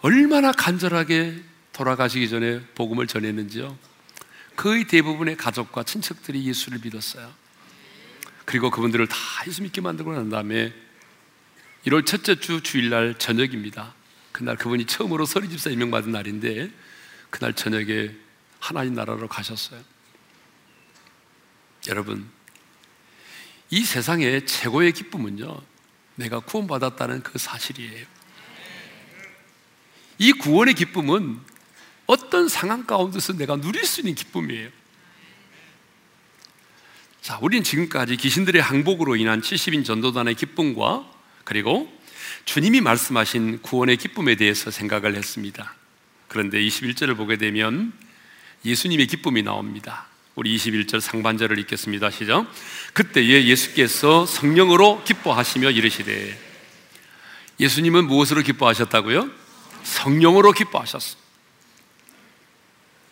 [0.00, 3.76] 얼마나 간절하게 돌아가시기 전에 복음을 전했는지요.
[4.56, 7.32] 거의 대부분의 가족과 친척들이 예수를 믿었어요.
[8.44, 10.72] 그리고 그분들을 다 예수 믿게 만들고 난 다음에
[11.86, 13.94] 1월 첫째 주 주일날 저녁입니다.
[14.32, 16.70] 그날 그분이 처음으로 서리 집사 임명받은 날인데
[17.30, 18.14] 그날 저녁에
[18.58, 19.80] 하나님 나라로 가셨어요.
[21.88, 22.28] 여러분,
[23.74, 25.60] 이 세상의 최고의 기쁨은요,
[26.14, 28.06] 내가 구원받았다는 그 사실이에요.
[30.18, 31.40] 이 구원의 기쁨은
[32.06, 34.70] 어떤 상황 가운데서 내가 누릴 수 있는 기쁨이에요.
[37.20, 41.10] 자, 우리는 지금까지 귀신들의 항복으로 인한 70인 전도단의 기쁨과
[41.42, 41.92] 그리고
[42.44, 45.74] 주님이 말씀하신 구원의 기쁨에 대해서 생각을 했습니다.
[46.28, 47.92] 그런데 21절을 보게 되면
[48.64, 50.13] 예수님의 기쁨이 나옵니다.
[50.34, 52.10] 우리 21절 상반절을 읽겠습니다.
[52.10, 52.46] 시작.
[52.92, 56.38] 그때에 예수께서 성령으로 기뻐하시며 이르시되
[57.60, 59.30] 예수님은 무엇으로 기뻐하셨다고요?
[59.84, 61.16] 성령으로 기뻐하셨어.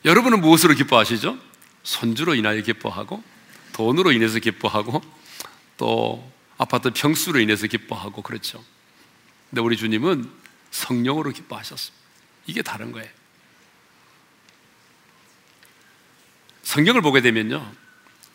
[0.04, 1.38] 여러분은 무엇으로 기뻐하시죠?
[1.85, 3.22] 손주로 인하여 기뻐하고
[3.72, 5.00] 돈으로 인해서 기뻐하고
[5.76, 8.64] 또 아파트 평수로 인해서 기뻐하고 그렇죠.
[9.48, 10.28] 근데 우리 주님은
[10.72, 12.02] 성령으로 기뻐하셨습니다.
[12.46, 13.08] 이게 다른 거예요.
[16.62, 17.70] 성경을 보게 되면요.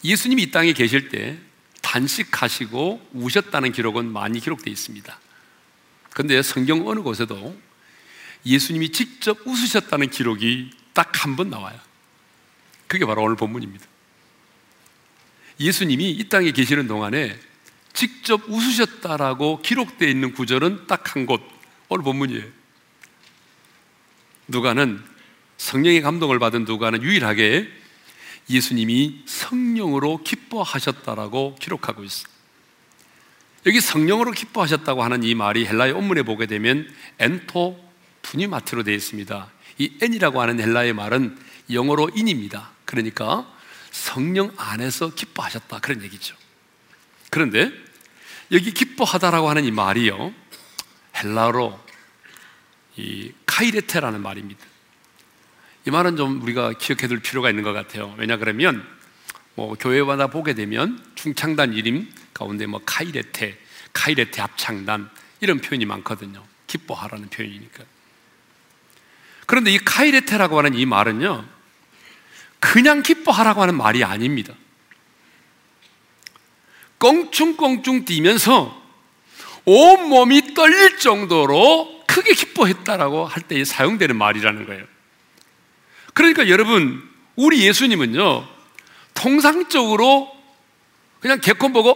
[0.03, 1.37] 예수님이 이 땅에 계실 때
[1.81, 5.19] 단식하시고 우셨다는 기록은 많이 기록되어 있습니다.
[6.11, 7.57] 그런데 성경 어느 곳에도
[8.45, 11.79] 예수님이 직접 웃으셨다는 기록이 딱 한 번 나와요.
[12.87, 13.85] 그게 바로 오늘 본문입니다.
[15.59, 17.37] 예수님이 이 땅에 계시는 동안에
[17.93, 21.41] 직접 웃으셨다라고 기록되어 있는 구절은 딱 한 곳,
[21.89, 22.45] 오늘 본문이에요.
[24.47, 25.03] 누가는
[25.57, 27.69] 성령의 감동을 받은 누가는 유일하게
[28.49, 32.27] 예수님이 성령으로 기뻐하셨다라고 기록하고 있어.
[33.65, 36.87] 여기 성령으로 기뻐하셨다고 하는 이 말이 헬라의 원문에 보게 되면
[37.19, 37.85] 엔토
[38.21, 39.51] 푸니마트로 되어 있습니다.
[39.79, 41.37] 이 엔이라고 하는 헬라의 말은
[41.71, 42.71] 영어로 인입니다.
[42.85, 43.51] 그러니까
[43.91, 46.35] 성령 안에서 기뻐하셨다 그런 얘기죠.
[47.29, 47.71] 그런데
[48.51, 50.33] 여기 기뻐하다라고 하는 이 말이요.
[51.17, 51.77] 헬라로
[52.95, 54.65] 이 카이레테라는 말입니다.
[55.87, 58.13] 이 말은 좀 우리가 기억해 둘 필요가 있는 것 같아요.
[58.17, 58.85] 왜냐 그러면
[59.55, 63.57] 뭐 교회마다 보게 되면 중창단 이름 가운데 뭐 카이레테,
[63.93, 66.43] 카이레테 합창단 이런 표현이 많거든요.
[66.67, 67.85] 기뻐하라는 표현이니까.
[69.45, 71.45] 그런데 이 카이레테라고 하는 이 말은요.
[72.59, 74.53] 그냥 기뻐하라고 하는 말이 아닙니다.
[76.99, 78.77] 껑충껑충 뛰면서
[79.63, 84.96] 온몸이 떨릴 정도로 크게 기뻐했다라고 할 때 사용되는 말이라는 거예요.
[86.17, 88.47] 그러니까 여러분, 우리 예수님은요,
[89.13, 90.35] 통상적으로
[91.19, 91.95] 그냥 개콘 보고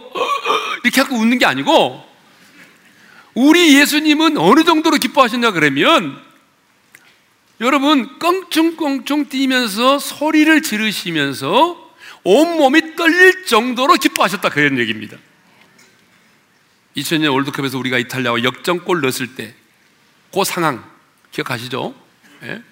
[0.84, 2.08] 이렇게 하고 웃는 게 아니고
[3.34, 6.20] 우리 예수님은 어느 정도로 기뻐하셨냐 그러면
[7.60, 15.16] 여러분 껑충껑충 뛰면서 소리를 지르시면서 온몸이 떨릴 정도로 기뻐하셨다 그런 얘기입니다
[16.96, 19.54] 2000년 월드컵에서 우리가 이탈리아와 역전골 넣었을 때
[20.32, 20.82] 그 상황
[21.30, 21.94] 기억하시죠?
[22.44, 22.62] 예?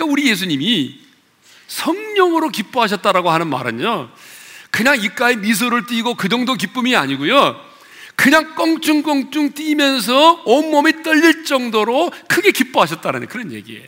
[0.00, 0.98] 그러니까 우리 예수님이
[1.68, 4.10] 성령으로 기뻐하셨다라고 하는 말은요
[4.70, 7.68] 그냥 입가에 미소를 띠고 그 정도 기쁨이 아니고요
[8.16, 13.86] 그냥 껑충껑충 뛰면서 온몸이 떨릴 정도로 크게 기뻐하셨다는 그런 얘기예요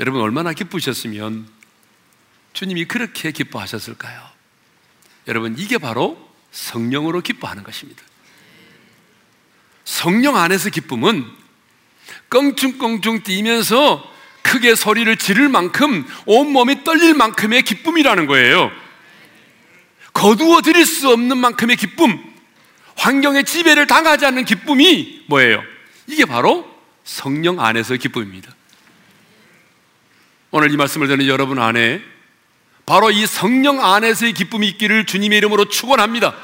[0.00, 1.48] 여러분 얼마나 기쁘셨으면
[2.52, 4.20] 주님이 그렇게 기뻐하셨을까요?
[5.28, 6.18] 여러분 이게 바로
[6.50, 8.02] 성령으로 기뻐하는 것입니다.
[9.84, 11.41] 성령 안에서 기쁨은
[12.30, 14.10] 껑충껑충 뛰면서
[14.42, 18.70] 크게 소리를 지를 만큼 온몸이 떨릴 만큼의 기쁨이라는 거예요.
[20.12, 22.18] 거두어 드릴 수 없는 만큼의 기쁨,
[22.96, 25.62] 환경의 지배를 당하지 않는 기쁨이 뭐예요?
[26.06, 26.68] 이게 바로
[27.04, 28.54] 성령 안에서 기쁨입니다.
[30.50, 32.02] 오늘 이 말씀을 듣는 여러분 안에
[32.84, 36.34] 바로 이 성령 안에서의 기쁨이 있기를 주님의 이름으로 축원합니다.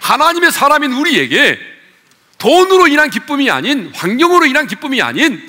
[0.00, 1.58] 하나님의 사람인 우리에게
[2.40, 5.40] 돈으로 인한 기쁨이 아닌 환경으로 인한 기쁨이 아닌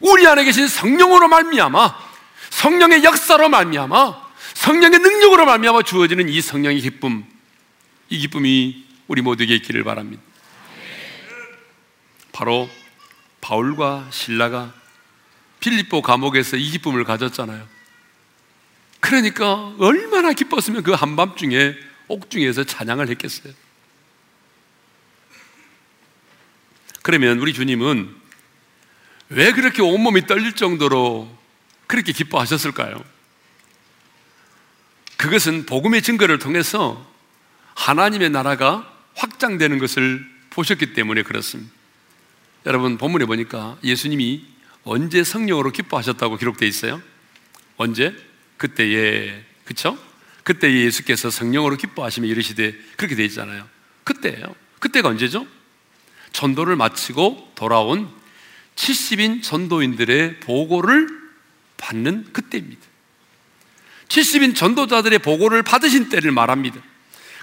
[0.00, 1.96] 우리 안에 계신 성령으로 말미암아
[2.50, 7.24] 성령의 역사로 말미암아 성령의 능력으로 말미암아 주어지는 이 성령의 기쁨
[8.10, 10.22] 이 기쁨이 우리 모두에게 있기를 바랍니다.
[12.32, 12.68] 바로
[13.40, 14.74] 바울과 신라가
[15.60, 17.64] 필리포 감옥에서 이 기쁨을 가졌잖아요.
[18.98, 21.74] 그러니까 얼마나 기뻤으면 그 한밤중에
[22.08, 23.52] 옥중에서 찬양을 했겠어요.
[27.04, 28.16] 그러면 우리 주님은
[29.28, 31.30] 왜 그렇게 온몸이 떨릴 정도로
[31.86, 33.04] 그렇게 기뻐하셨을까요?
[35.18, 37.06] 그것은 복음의 증거를 통해서
[37.74, 41.70] 하나님의 나라가 확장되는 것을 보셨기 때문에 그렇습니다.
[42.64, 44.46] 여러분 본문에 보니까 예수님이
[44.84, 47.02] 언제 성령으로 기뻐하셨다고 기록되어 있어요?
[47.76, 48.16] 언제?
[48.56, 49.98] 그때에 그쵸?
[50.42, 53.68] 그때 예수께서 성령으로 기뻐하시며 이르시되 그렇게 되어 있잖아요.
[54.04, 54.56] 그때예요.
[54.78, 55.46] 그때가 언제죠?
[56.34, 58.10] 전도를 마치고 돌아온
[58.76, 61.08] 70인 전도인들의 보고를
[61.78, 62.82] 받는 그때입니다.
[64.08, 66.80] 70인 전도자들의 보고를 받으신 때를 말합니다.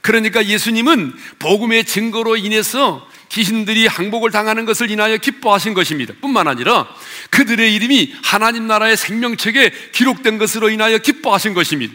[0.01, 6.13] 그러니까 예수님은 복음의 증거로 인해서 귀신들이 항복을 당하는 것을 인하여 기뻐하신 것입니다.
[6.19, 6.87] 뿐만 아니라
[7.29, 11.93] 그들의 이름이 하나님 나라의 생명책에 기록된 것으로 인하여 기뻐하신 것입니다.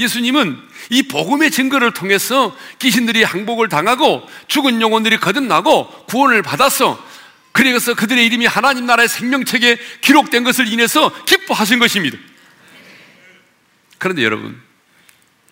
[0.00, 0.58] 예수님은
[0.90, 7.02] 이 복음의 증거를 통해서 귀신들이 항복을 당하고 죽은 영혼들이 거듭나고 구원을 받아서
[7.52, 12.16] 그래서 그들의 이름이 하나님 나라의 생명책에 기록된 것을 인해서 기뻐하신 것입니다.
[13.98, 14.60] 그런데 여러분,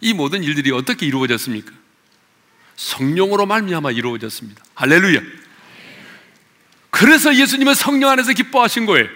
[0.00, 1.72] 이 모든 일들이 어떻게 이루어졌습니까?
[2.76, 4.64] 성령으로 말미암아 이루어졌습니다.
[4.74, 5.20] 할렐루야.
[6.90, 9.08] 그래서 예수님은 성령 안에서 기뻐하신 거예요.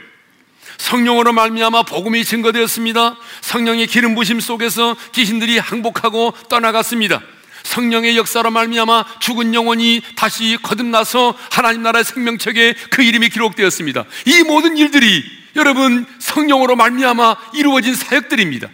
[0.79, 3.17] 성령으로 말미암아 복음이 증거되었습니다.
[3.41, 7.23] 성령의 기름 부심 속에서 귀신들이 항복하고 떠나갔습니다.
[7.63, 14.05] 성령의 역사로 말미암아 죽은 영혼이 다시 거듭나서 하나님 나라의 생명책에 그 이름이 기록되었습니다.
[14.27, 18.69] 이 모든 일들이 여러분 성령으로 말미암아 이루어진 사역들입니다.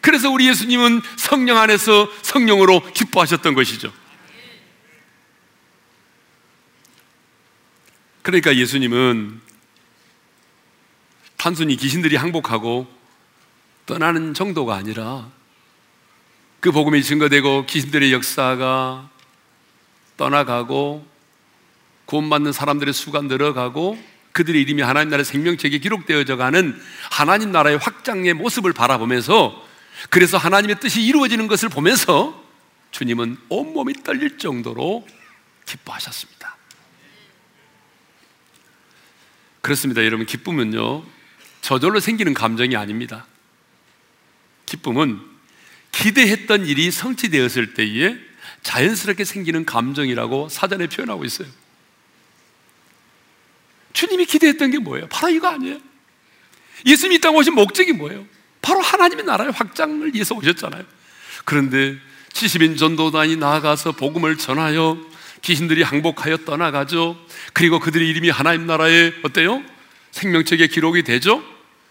[0.00, 3.92] 그래서 우리 예수님은 성령 안에서 성령으로 기뻐하셨던 것이죠.
[8.22, 9.41] 그러니까 예수님은
[11.42, 12.86] 단순히 귀신들이 항복하고
[13.86, 15.28] 떠나는 정도가 아니라
[16.60, 19.10] 그 복음이 증거되고 귀신들의 역사가
[20.16, 21.04] 떠나가고
[22.04, 23.98] 구원받는 사람들의 수가 늘어가고
[24.30, 29.66] 그들의 이름이 하나님 나라의 생명책에 기록되어져 가는 하나님 나라의 확장의 모습을 바라보면서
[30.10, 32.40] 그래서 하나님의 뜻이 이루어지는 것을 보면서
[32.92, 35.04] 주님은 온몸이 떨릴 정도로
[35.66, 36.56] 기뻐하셨습니다.
[39.60, 40.04] 그렇습니다.
[40.04, 41.02] 여러분, 기쁨은요,
[41.62, 43.24] 저절로 생기는 감정이 아닙니다.
[44.66, 45.20] 기쁨은
[45.92, 48.16] 기대했던 일이 성취되었을 때에
[48.62, 51.48] 자연스럽게 생기는 감정이라고 사전에 표현하고 있어요.
[53.92, 55.06] 주님이 기대했던 게 뭐예요?
[55.08, 55.78] 바로 이거 아니에요?
[56.84, 58.26] 예수님이 땅 오신 목적이 뭐예요?
[58.60, 60.84] 바로 하나님의 나라의 확장을 위해서 오셨잖아요.
[61.44, 61.96] 그런데
[62.32, 64.98] 70인 전도단이 나아가서 복음을 전하여
[65.42, 67.18] 귀신들이 항복하여 떠나가죠.
[67.52, 69.62] 그리고 그들의 이름이 하나님 나라에 어때요?
[70.12, 71.42] 생명책에 기록이 되죠?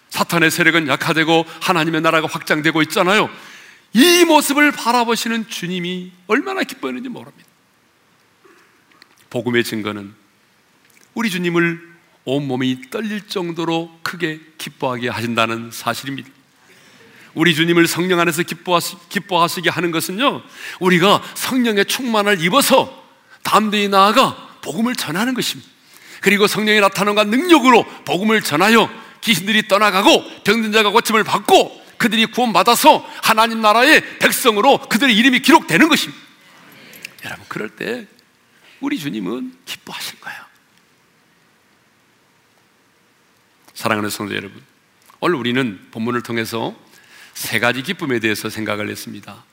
[0.10, 3.30] 사탄의 세력은 약화되고 하나님의 나라가 확장되고 있잖아요.
[3.94, 7.50] 이 모습을 바라보시는 주님이 얼마나 기뻐했는지 모릅니다.
[9.30, 10.14] 복음의 증거는
[11.14, 11.92] 우리 주님을
[12.24, 16.30] 온몸이 떨릴 정도로 크게 기뻐하게 하신다는 사실입니다.
[17.34, 20.42] 우리 주님을 성령 안에서 기뻐하시, 게 하는 것은요,
[20.80, 23.02] 우리가 성령의 충만을 입어서
[23.44, 25.70] 담대히 나아가 복음을 전하는 것입니다.
[26.22, 28.90] 그리고 성령이 나타난과 능력으로 복음을 전하여
[29.22, 36.22] 귀신들이 떠나가고 병든 자가 고침을 받고 그들이 구원받아서 하나님 나라의 백성으로 그들의 이름이 기록되는 것입니다.
[37.26, 38.08] 여러분, 그럴 때
[38.80, 40.40] 우리 주님은 기뻐하신 거예요.
[43.74, 44.62] 사랑하는 성도 여러분,
[45.20, 46.76] 오늘 우리는 본문을 통해서
[47.34, 49.44] 세 가지 기쁨에 대해서 생각을 했습니다.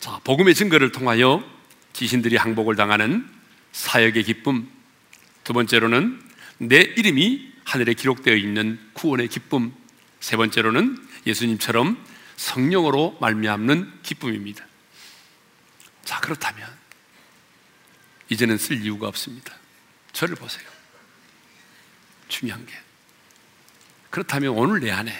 [0.00, 1.44] 자, 복음의 증거를 통하여
[1.92, 3.35] 귀신들이 항복을 당하는
[3.76, 4.70] 사역의 기쁨.
[5.44, 6.22] 두 번째로는
[6.58, 9.74] 내 이름이 하늘에 기록되어 있는 구원의 기쁨.
[10.18, 12.02] 세 번째로는 예수님처럼
[12.36, 14.66] 성령으로 말미암는 기쁨입니다.
[16.04, 16.66] 자, 그렇다면
[18.30, 19.54] 이제는 쓸 이유가 없습니다.
[20.12, 20.66] 저를 보세요.
[22.28, 22.72] 중요한 게.
[24.08, 25.12] 그렇다면 오늘 내 안에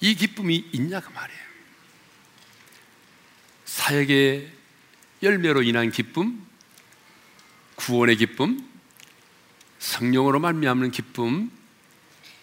[0.00, 1.40] 이 기쁨이 있냐 그 말이에요.
[3.64, 4.52] 사역의
[5.22, 6.49] 열매로 인한 기쁨,
[7.80, 8.68] 구원의 기쁨,
[9.78, 11.50] 성령으로 말미암는 기쁨,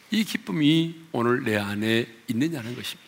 [0.09, 3.07] 이 기쁨이 오늘 내 안에 있느냐는 것입니다.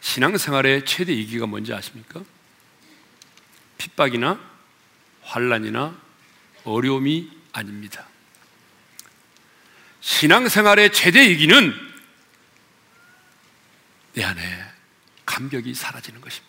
[0.00, 2.24] 신앙생활의 최대 이기가 뭔지 아십니까?
[3.76, 4.40] 핍박이나
[5.22, 6.00] 환란이나
[6.64, 8.06] 어려움이 아닙니다.
[10.00, 11.74] 신앙생활의 최대 이기는
[14.14, 14.77] 내 안에
[15.28, 16.48] 감격이 사라지는 것입니다.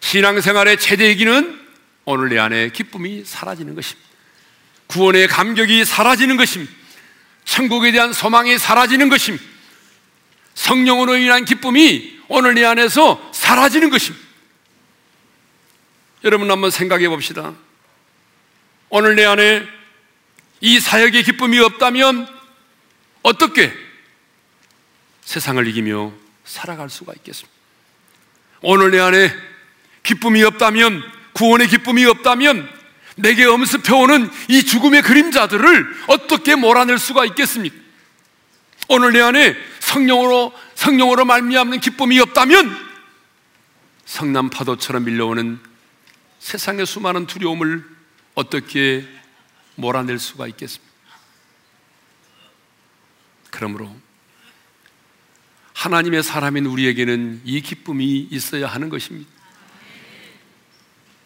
[0.00, 1.66] 신앙생활의 최대 이기는
[2.04, 4.08] 오늘 내 안에 기쁨이 사라지는 것입니다.
[4.88, 6.72] 구원의 감격이 사라지는 것입니다.
[7.44, 9.44] 천국에 대한 소망이 사라지는 것입니다.
[10.54, 14.26] 성령으로 인한 기쁨이 오늘 내 안에서 사라지는 것입니다.
[16.24, 17.54] 여러분 한번 생각해 봅시다.
[18.88, 19.66] 오늘 내 안에
[20.60, 22.26] 이 사역의 기쁨이 없다면
[23.22, 23.72] 어떻게
[25.22, 26.12] 세상을 이기며
[26.44, 27.57] 살아갈 수가 있겠습니까?
[28.62, 29.32] 오늘 내 안에
[30.02, 31.02] 기쁨이 없다면,
[31.32, 32.68] 구원의 기쁨이 없다면,
[33.16, 37.76] 내게 엄습해오는 이 죽음의 그림자들을 어떻게 몰아낼 수가 있겠습니까?
[38.88, 42.88] 오늘 내 안에 성령으로, 성령으로 말미암는 기쁨이 없다면,
[44.06, 45.60] 성남 파도처럼 밀려오는
[46.38, 47.84] 세상의 수많은 두려움을
[48.34, 49.06] 어떻게
[49.74, 50.88] 몰아낼 수가 있겠습니까?
[53.50, 53.94] 그러므로
[55.78, 59.30] 하나님의 사람인 우리에게는 이 기쁨이 있어야 하는 것입니다.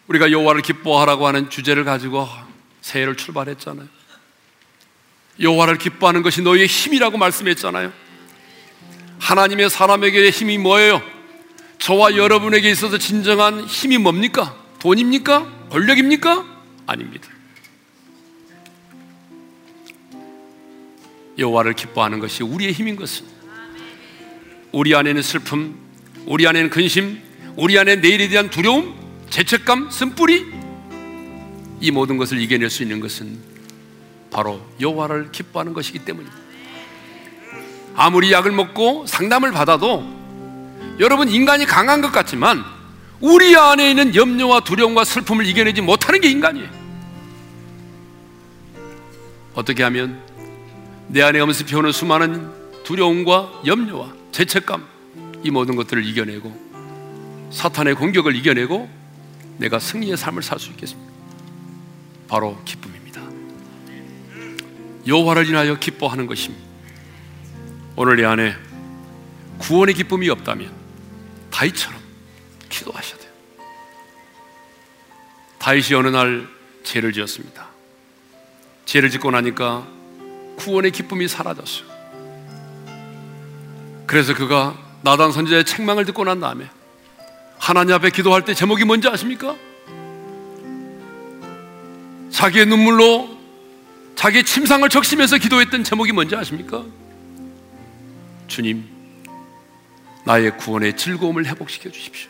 [0.05, 2.27] 우리가 여호와를 기뻐하라고 하는 주제를 가지고
[2.81, 3.87] 새해를 출발했잖아요.
[5.39, 7.91] 여호와를 기뻐하는 것이 너희의 힘이라고 말씀했잖아요.
[9.17, 11.01] 하나님의 사람에게 힘이 뭐예요?
[11.79, 14.55] 저와 여러분에게 있어서 진정한 힘이 뭡니까?
[14.77, 15.69] 돈입니까?
[15.71, 16.45] 권력입니까?
[16.85, 17.27] 아닙니다.
[21.39, 23.32] 여호와를 기뻐하는 것이 우리의 힘인 것입니다.
[24.73, 25.77] 우리 안에는 슬픔,
[26.25, 27.21] 우리 안에는 근심,
[27.55, 28.95] 우리 안에 내일에 대한 두려움,
[29.29, 30.51] 죄책감, 쓴뿌리
[31.79, 33.37] 이 모든 것을 이겨낼 수 있는 것은
[34.31, 36.35] 바로 여호와를 기뻐하는 것이기 때문입니다.
[37.95, 40.03] 아무리 약을 먹고 상담을 받아도
[40.99, 42.63] 여러분 인간이 강한 것 같지만
[43.21, 46.69] 우리 안에 있는 염려와 두려움과 슬픔을 이겨내지 못하는 게 인간이에요.
[49.53, 50.19] 어떻게 하면
[51.09, 52.49] 내 안에 엄습해오는 수많은
[52.83, 54.85] 두려움과 염려와 죄책감
[55.43, 58.89] 이 모든 것들을 이겨내고 사탄의 공격을 이겨내고
[59.57, 61.13] 내가 승리의 삶을 살 수 있겠습니다.
[62.27, 63.21] 바로 기쁨입니다.
[65.05, 66.65] 여호와를 인하여 기뻐하는 것입니다.
[67.95, 68.55] 오늘 내 안에
[69.59, 70.71] 구원의 기쁨이 없다면
[71.51, 72.01] 다윗처럼
[72.69, 73.31] 기도하셔야 돼요.
[75.59, 76.47] 다윗이 어느 날
[76.83, 77.67] 죄를 지었습니다.
[78.85, 79.87] 죄를 짓고 나니까
[80.55, 81.92] 구원의 기쁨이 사라졌어요.
[84.05, 86.69] 그래서 그가 나단 선지자의 책망을 듣고 난 다음에
[87.57, 89.55] 하나님 앞에 기도할 때 제목이 뭔지 아십니까?
[92.29, 93.37] 자기의 눈물로
[94.15, 96.83] 자기의 침상을 적시면서 기도했던 제목이 뭔지 아십니까?
[98.47, 98.85] 주님,
[100.25, 102.29] 나의 구원의 즐거움을 회복시켜 주십시오.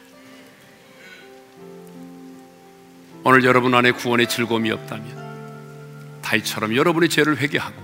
[3.23, 7.81] 오늘 여러분 안에 구원의 즐거움이 없다면 다이처럼 여러분의 죄를 회개하고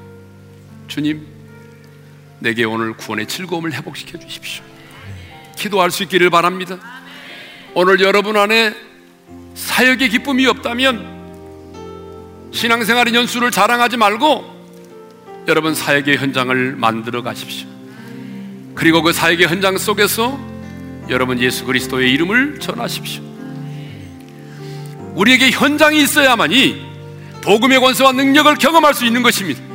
[0.88, 1.39] 주님,
[2.40, 4.64] 내게 오늘 구원의 즐거움을 회복시켜 주십시오.
[5.56, 6.80] 기도할 수 있기를 바랍니다.
[7.74, 8.74] 오늘 여러분 안에
[9.56, 11.20] 사역의 기쁨이 없다면
[12.52, 14.60] 신앙생활의 연수를 자랑하지 말고
[15.48, 17.68] 여러분 사역의 현장을 만들어 가십시오.
[18.74, 20.40] 그리고 그 사역의 현장 속에서
[21.10, 23.24] 여러분 예수 그리스도의 이름을 전하십시오.
[25.16, 26.88] 우리에게 현장이 있어야만이
[27.42, 29.69] 복음의 권세와 능력을 경험할 수 있는 것입니다.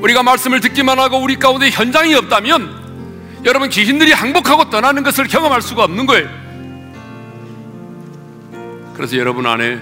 [0.00, 5.84] 우리가 말씀을 듣기만 하고 우리 가운데 현장이 없다면 여러분 귀신들이 항복하고 떠나는 것을 경험할 수가
[5.84, 6.28] 없는 거예요.
[8.94, 9.78] 그래서 여러분 안에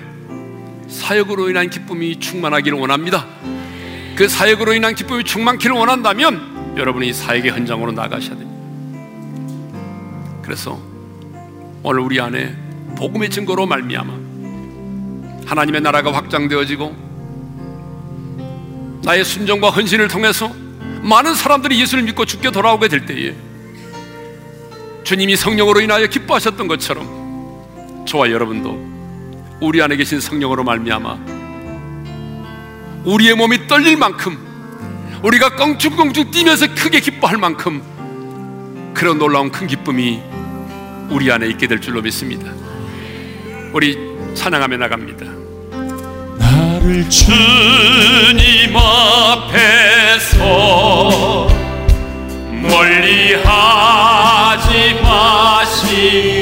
[0.88, 3.26] 사역으로 인한 기쁨이 충만하기를 원합니다.
[4.16, 8.54] 그 사역으로 인한 기쁨이 충만기를 원한다면 여러분이 사역의 현장으로 나가셔야 됩니다.
[10.42, 10.80] 그래서
[11.82, 12.54] 오늘 우리 안에
[12.96, 14.12] 복음의 증거로 말미암아
[15.46, 17.03] 하나님의 나라가 확장되어지고
[19.05, 20.50] 나의 순종과 헌신을 통해서
[21.02, 23.34] 많은 사람들이 예수를 믿고 죽게 돌아오게 될 때에
[25.05, 28.94] 주님이 성령으로 인하여 기뻐하셨던 것처럼 저와 여러분도
[29.61, 31.18] 우리 안에 계신 성령으로 말미암아
[33.05, 34.38] 우리의 몸이 떨릴 만큼
[35.22, 37.82] 우리가 껑충껑충 뛰면서 크게 기뻐할 만큼
[38.94, 40.22] 그런 놀라운 큰 기쁨이
[41.11, 42.50] 우리 안에 있게 될 줄로 믿습니다.
[43.74, 43.98] 우리
[44.34, 45.43] 찬양하며 나갑니다.
[46.85, 50.39] 나를 주님 앞에서
[52.53, 56.34] 멀리 하지 마시고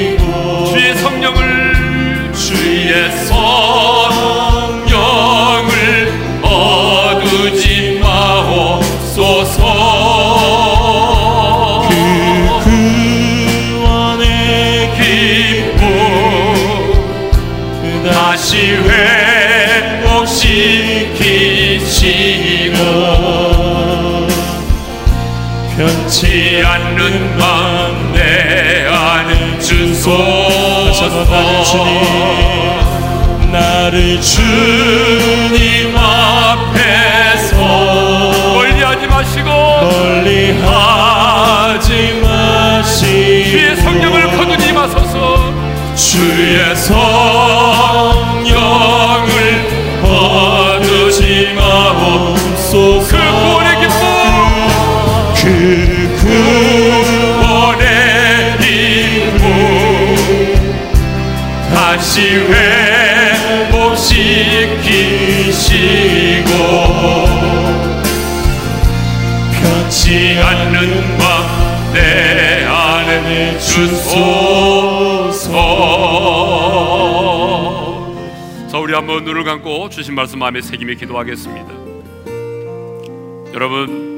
[31.12, 31.84] 주소서
[33.52, 37.56] 나를 주님 앞에서
[38.54, 45.52] 멀리하지 마시고 멀리 하지 마시고 주의 성령을 거두지 마소서.
[45.94, 47.42] 주의 성령
[73.72, 75.48] 주소서
[78.70, 81.72] 자 우리 한번 눈을 감고 주신 말씀 마음에 새김에 기도하겠습니다
[83.54, 84.12] 여러분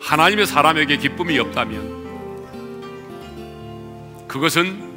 [0.00, 1.98] 하나님의 사람에게 기쁨이 없다면
[4.28, 4.88] 그것은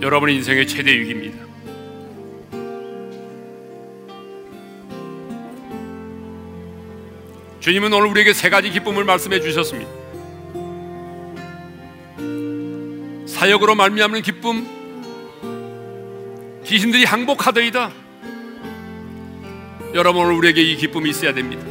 [0.00, 1.49] 여러분의 인생의 최대 위기입니다.
[7.60, 9.90] 주님은 오늘 우리에게 세 가지 기쁨을 말씀해 주셨습니다.
[13.26, 14.66] 사역으로 말미암는 기쁨,
[16.64, 17.92] 귀신들이 항복하더이다.
[19.92, 21.66] 여러분 오늘 우리에게 이 기쁨이 있어야 됩니다.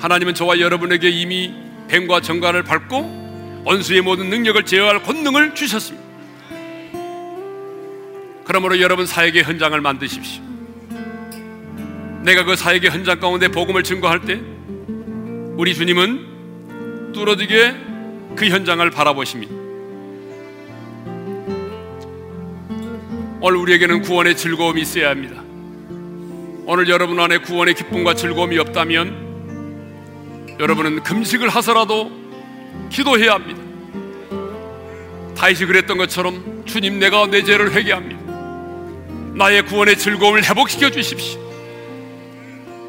[0.00, 1.54] 하나님은 저와 여러분에게 이미
[1.86, 6.02] 뱀과 정관을 밟고 원수의 모든 능력을 제어할 권능을 주셨습니다.
[8.44, 10.42] 그러므로 여러분 사역의 현장을 만드십시오.
[12.24, 14.40] 내가 그 사역의 현장 가운데 복음을 증거할 때
[15.62, 17.76] 우리 주님은 뚫어지게
[18.34, 19.54] 그 현장을 바라보십니다.
[23.40, 25.40] 오늘 우리에게는 구원의 즐거움이 있어야 합니다.
[26.66, 32.10] 오늘 여러분 안에 구원의 기쁨과 즐거움이 없다면 여러분은 금식을 하서라도
[32.90, 33.62] 기도해야 합니다.
[35.36, 38.20] 다윗이 그랬던 것처럼 주님 내가 내 죄를 회개합니다.
[39.36, 41.51] 나의 구원의 즐거움을 회복시켜 주십시오.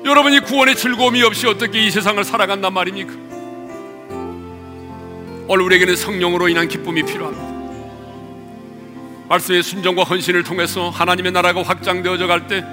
[0.06, 3.14] 여러분이 구원의 즐거움이 없이 어떻게 이 세상을 살아간단 말입니까?
[5.48, 7.54] 오늘 우리에게는 성령으로 인한 기쁨이 필요합니다.
[9.30, 12.64] 말씀의 순종과 헌신을 통해서 하나님의 나라가 확장되어져 갈 때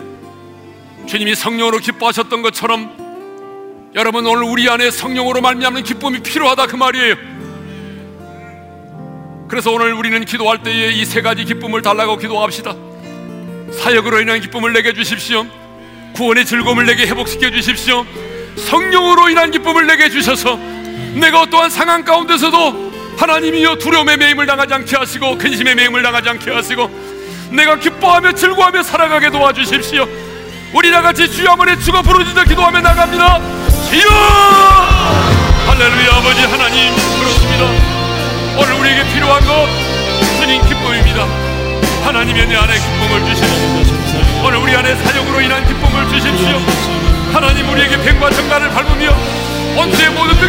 [1.06, 7.14] 주님이 성령으로 기뻐하셨던 것처럼 여러분 오늘 우리 안에 성령으로 말미암는 기쁨이 필요하다 그 말이에요.
[9.48, 12.74] 그래서 오늘 우리는 기도할 때에 이 세 가지 기쁨을 달라고 기도합시다.
[13.72, 15.46] 사역으로 인한 기쁨을 내게 주십시오.
[16.12, 18.04] 구원의 즐거움을 내게 회복시켜 주십시오.
[18.56, 20.58] 성령으로 인한 기쁨을 내게 주셔서
[21.14, 26.90] 내가 어떠한 상황 가운데서도 하나님이여 두려움의 매임을 당하지 않게 하시고 근심의 매임을 당하지 않게 하시고
[27.50, 30.06] 내가 기뻐하며 즐거워하며 살아가게 도와주십시오.
[30.72, 33.40] 우리 다 같이 주여 한번에 죽어 부르짖어 기도하며 나갑니다.
[33.90, 34.08] 주여!
[35.66, 37.64] 할렐루야 아버지 하나님 그렇습니다.
[38.56, 39.66] 오늘 우리에게 필요한 것
[40.38, 41.26] 주님 기쁨입니다.
[42.04, 44.44] 하나님의 내 안에 기쁨을 주십시오.
[44.44, 45.89] 오늘 우리 안에 사역으로 인한 기쁨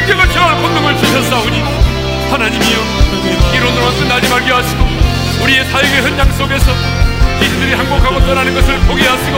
[0.02, 1.62] 능력을 제어할 권능을 주셨사오니
[2.32, 2.78] 하나님이여
[3.54, 4.84] 이론으로 끝나지 말게 하시고
[5.44, 6.72] 우리의 사역의 현장 속에서
[7.40, 9.38] 이들이 항복하고 떠나는 것을 보게 하시고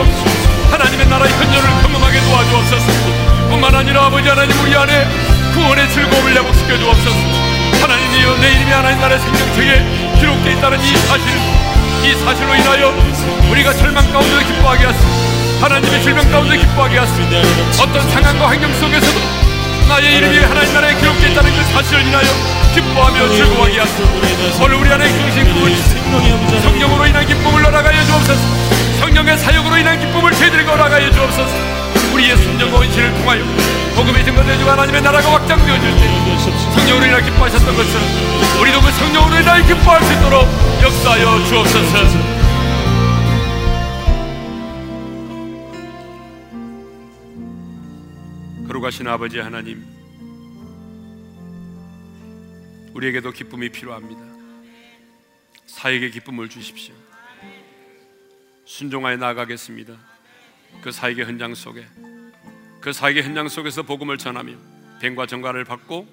[0.70, 2.86] 하나님의 나라의 현존을 경험하게 도와주옵소서.
[3.50, 5.06] 뿐만 아니라 아버지 하나님 우리 안에
[5.52, 7.16] 구원의 즐거움을 회복시켜 주옵소서.
[7.82, 11.26] 하나님이여 내 이름이 하나님 나라의 생명책에 기록되어 있다는 이 사실
[12.04, 12.94] 이 사실로 인하여
[13.50, 15.06] 우리가 절망 가운데 기뻐하게 하시고
[15.60, 17.20] 하나님의 질병 가운데 기뻐하게 하시고
[17.82, 19.43] 어떤 상황과 환경 속에서도
[19.88, 22.24] 나의 이름이 하나님 나라에 기록되어 있다는 그 사실을 인하여
[22.74, 28.40] 기뻐하며 즐거워하게 하시고 오늘 우리 안에 중심꾼 성령으로 인한 기쁨을 날아가여 주옵소서.
[29.00, 31.84] 성령의 사역으로 인한 기쁨을 저희들에게 허락하여 주옵소서.
[32.14, 33.42] 우리의 순정과 원신을 통하여
[33.96, 36.08] 복음의 증거되어지고 하나님의 나라가 확장되어질 때
[36.74, 40.48] 성령으로 인하 기뻐하셨던 것처럼 우리도 그 성령으로 인하여 기뻐할 수 있도록
[40.82, 42.33] 역사하여 주옵소서
[48.84, 49.82] 거룩하신 아버지 하나님
[52.92, 54.20] 우리에게도 기쁨이 필요합니다.
[55.66, 56.94] 사역의 기쁨을 주십시오.
[58.66, 59.94] 순종하여 나아가겠습니다.
[60.82, 61.86] 그 사역의 현장 속에
[62.80, 64.52] 그 사역의 현장 속에서 복음을 전하며
[65.00, 66.06] 뱀과 정갈을 받고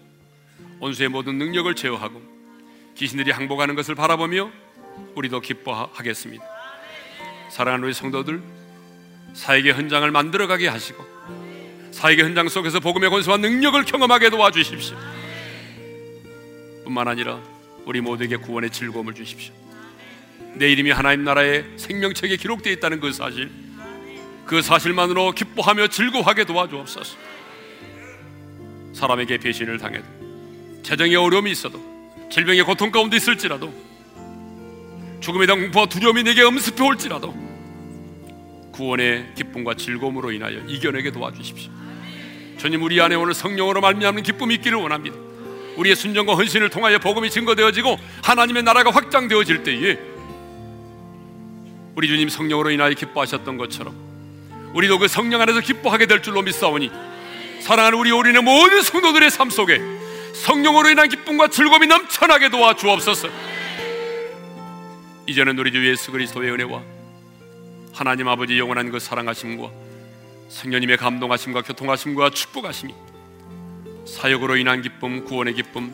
[0.80, 2.22] 온수의 모든 능력을 제어하고
[2.96, 4.50] 귀신들이 항복하는 것을 바라보며
[5.16, 6.46] 우리도 기뻐하겠습니다.
[7.50, 8.42] 사랑하는 우리 성도들
[9.34, 11.21] 사역의 현장을 만들어가게 하시고
[12.02, 14.97] 사역의 현장 속에서 복음의 권세와 능력을 경험하게 도와주십시오
[16.84, 17.39] 뿐만 아니라
[17.86, 19.54] 우리 모두에게 구원의 즐거움을 주십시오.
[20.56, 23.52] 내 이름이 하나님 나라의 생명책에 기록되어 있다는 그 사실,
[24.45, 27.18] 그 사실만으로 기뻐하며 즐거워하게 도와주옵소서.
[28.93, 30.06] 사람에게 배신을 당해도,
[30.84, 31.80] 재정의 어려움이 있어도,
[32.32, 33.72] 질병의 고통 가운데 있을지라도,
[35.22, 37.34] 죽음에 대한 공포와 두려움이 내게 엄습해 올지라도,
[38.72, 41.81] 구원의 기쁨과 즐거움으로 인하여 이겨내게 도와주십시오.
[42.62, 45.18] 주님 우리 안에 오늘 성령으로 말미암는 기쁨이 있기를 원합니다.
[45.78, 49.97] 우리의 순종과 헌신을 통하여 복음이 증거되어지고 하나님의 나라가 확장되어질 때에
[51.95, 53.95] 우리 주님 성령으로 인하여 기뻐하셨던 것처럼
[54.76, 56.91] 우리도 그 성령 안에서 기뻐하게 될 줄로 믿사오니
[57.62, 59.82] 사랑하는 우리 올인의 모든 성도들의 삶 속에
[60.36, 63.28] 성령으로 인한 기쁨과 즐거움이 넘쳐나게 도와 주옵소서.
[65.26, 66.80] 이제는 우리 주 예수 그리스도의 은혜와
[67.91, 69.81] 하나님 아버지 영원한 그 사랑하심과
[70.52, 72.93] 성령님의 감동하심과 교통하심과 축복하심이
[74.06, 75.93] 사역으로 인한 기쁨, 구원의 기쁨,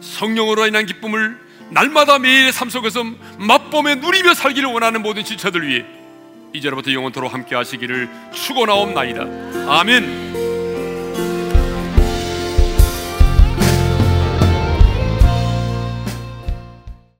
[0.00, 1.38] 성령으로 인한 기쁨을
[1.70, 3.04] 날마다 매일의 삶 속에서
[3.38, 5.84] 맛보며 누리며 살기를 원하는 모든 지체들 위해
[6.54, 9.22] 이제로부터 영원토록 함께 하시기를 축원하옵나이다.
[9.68, 10.43] 아멘.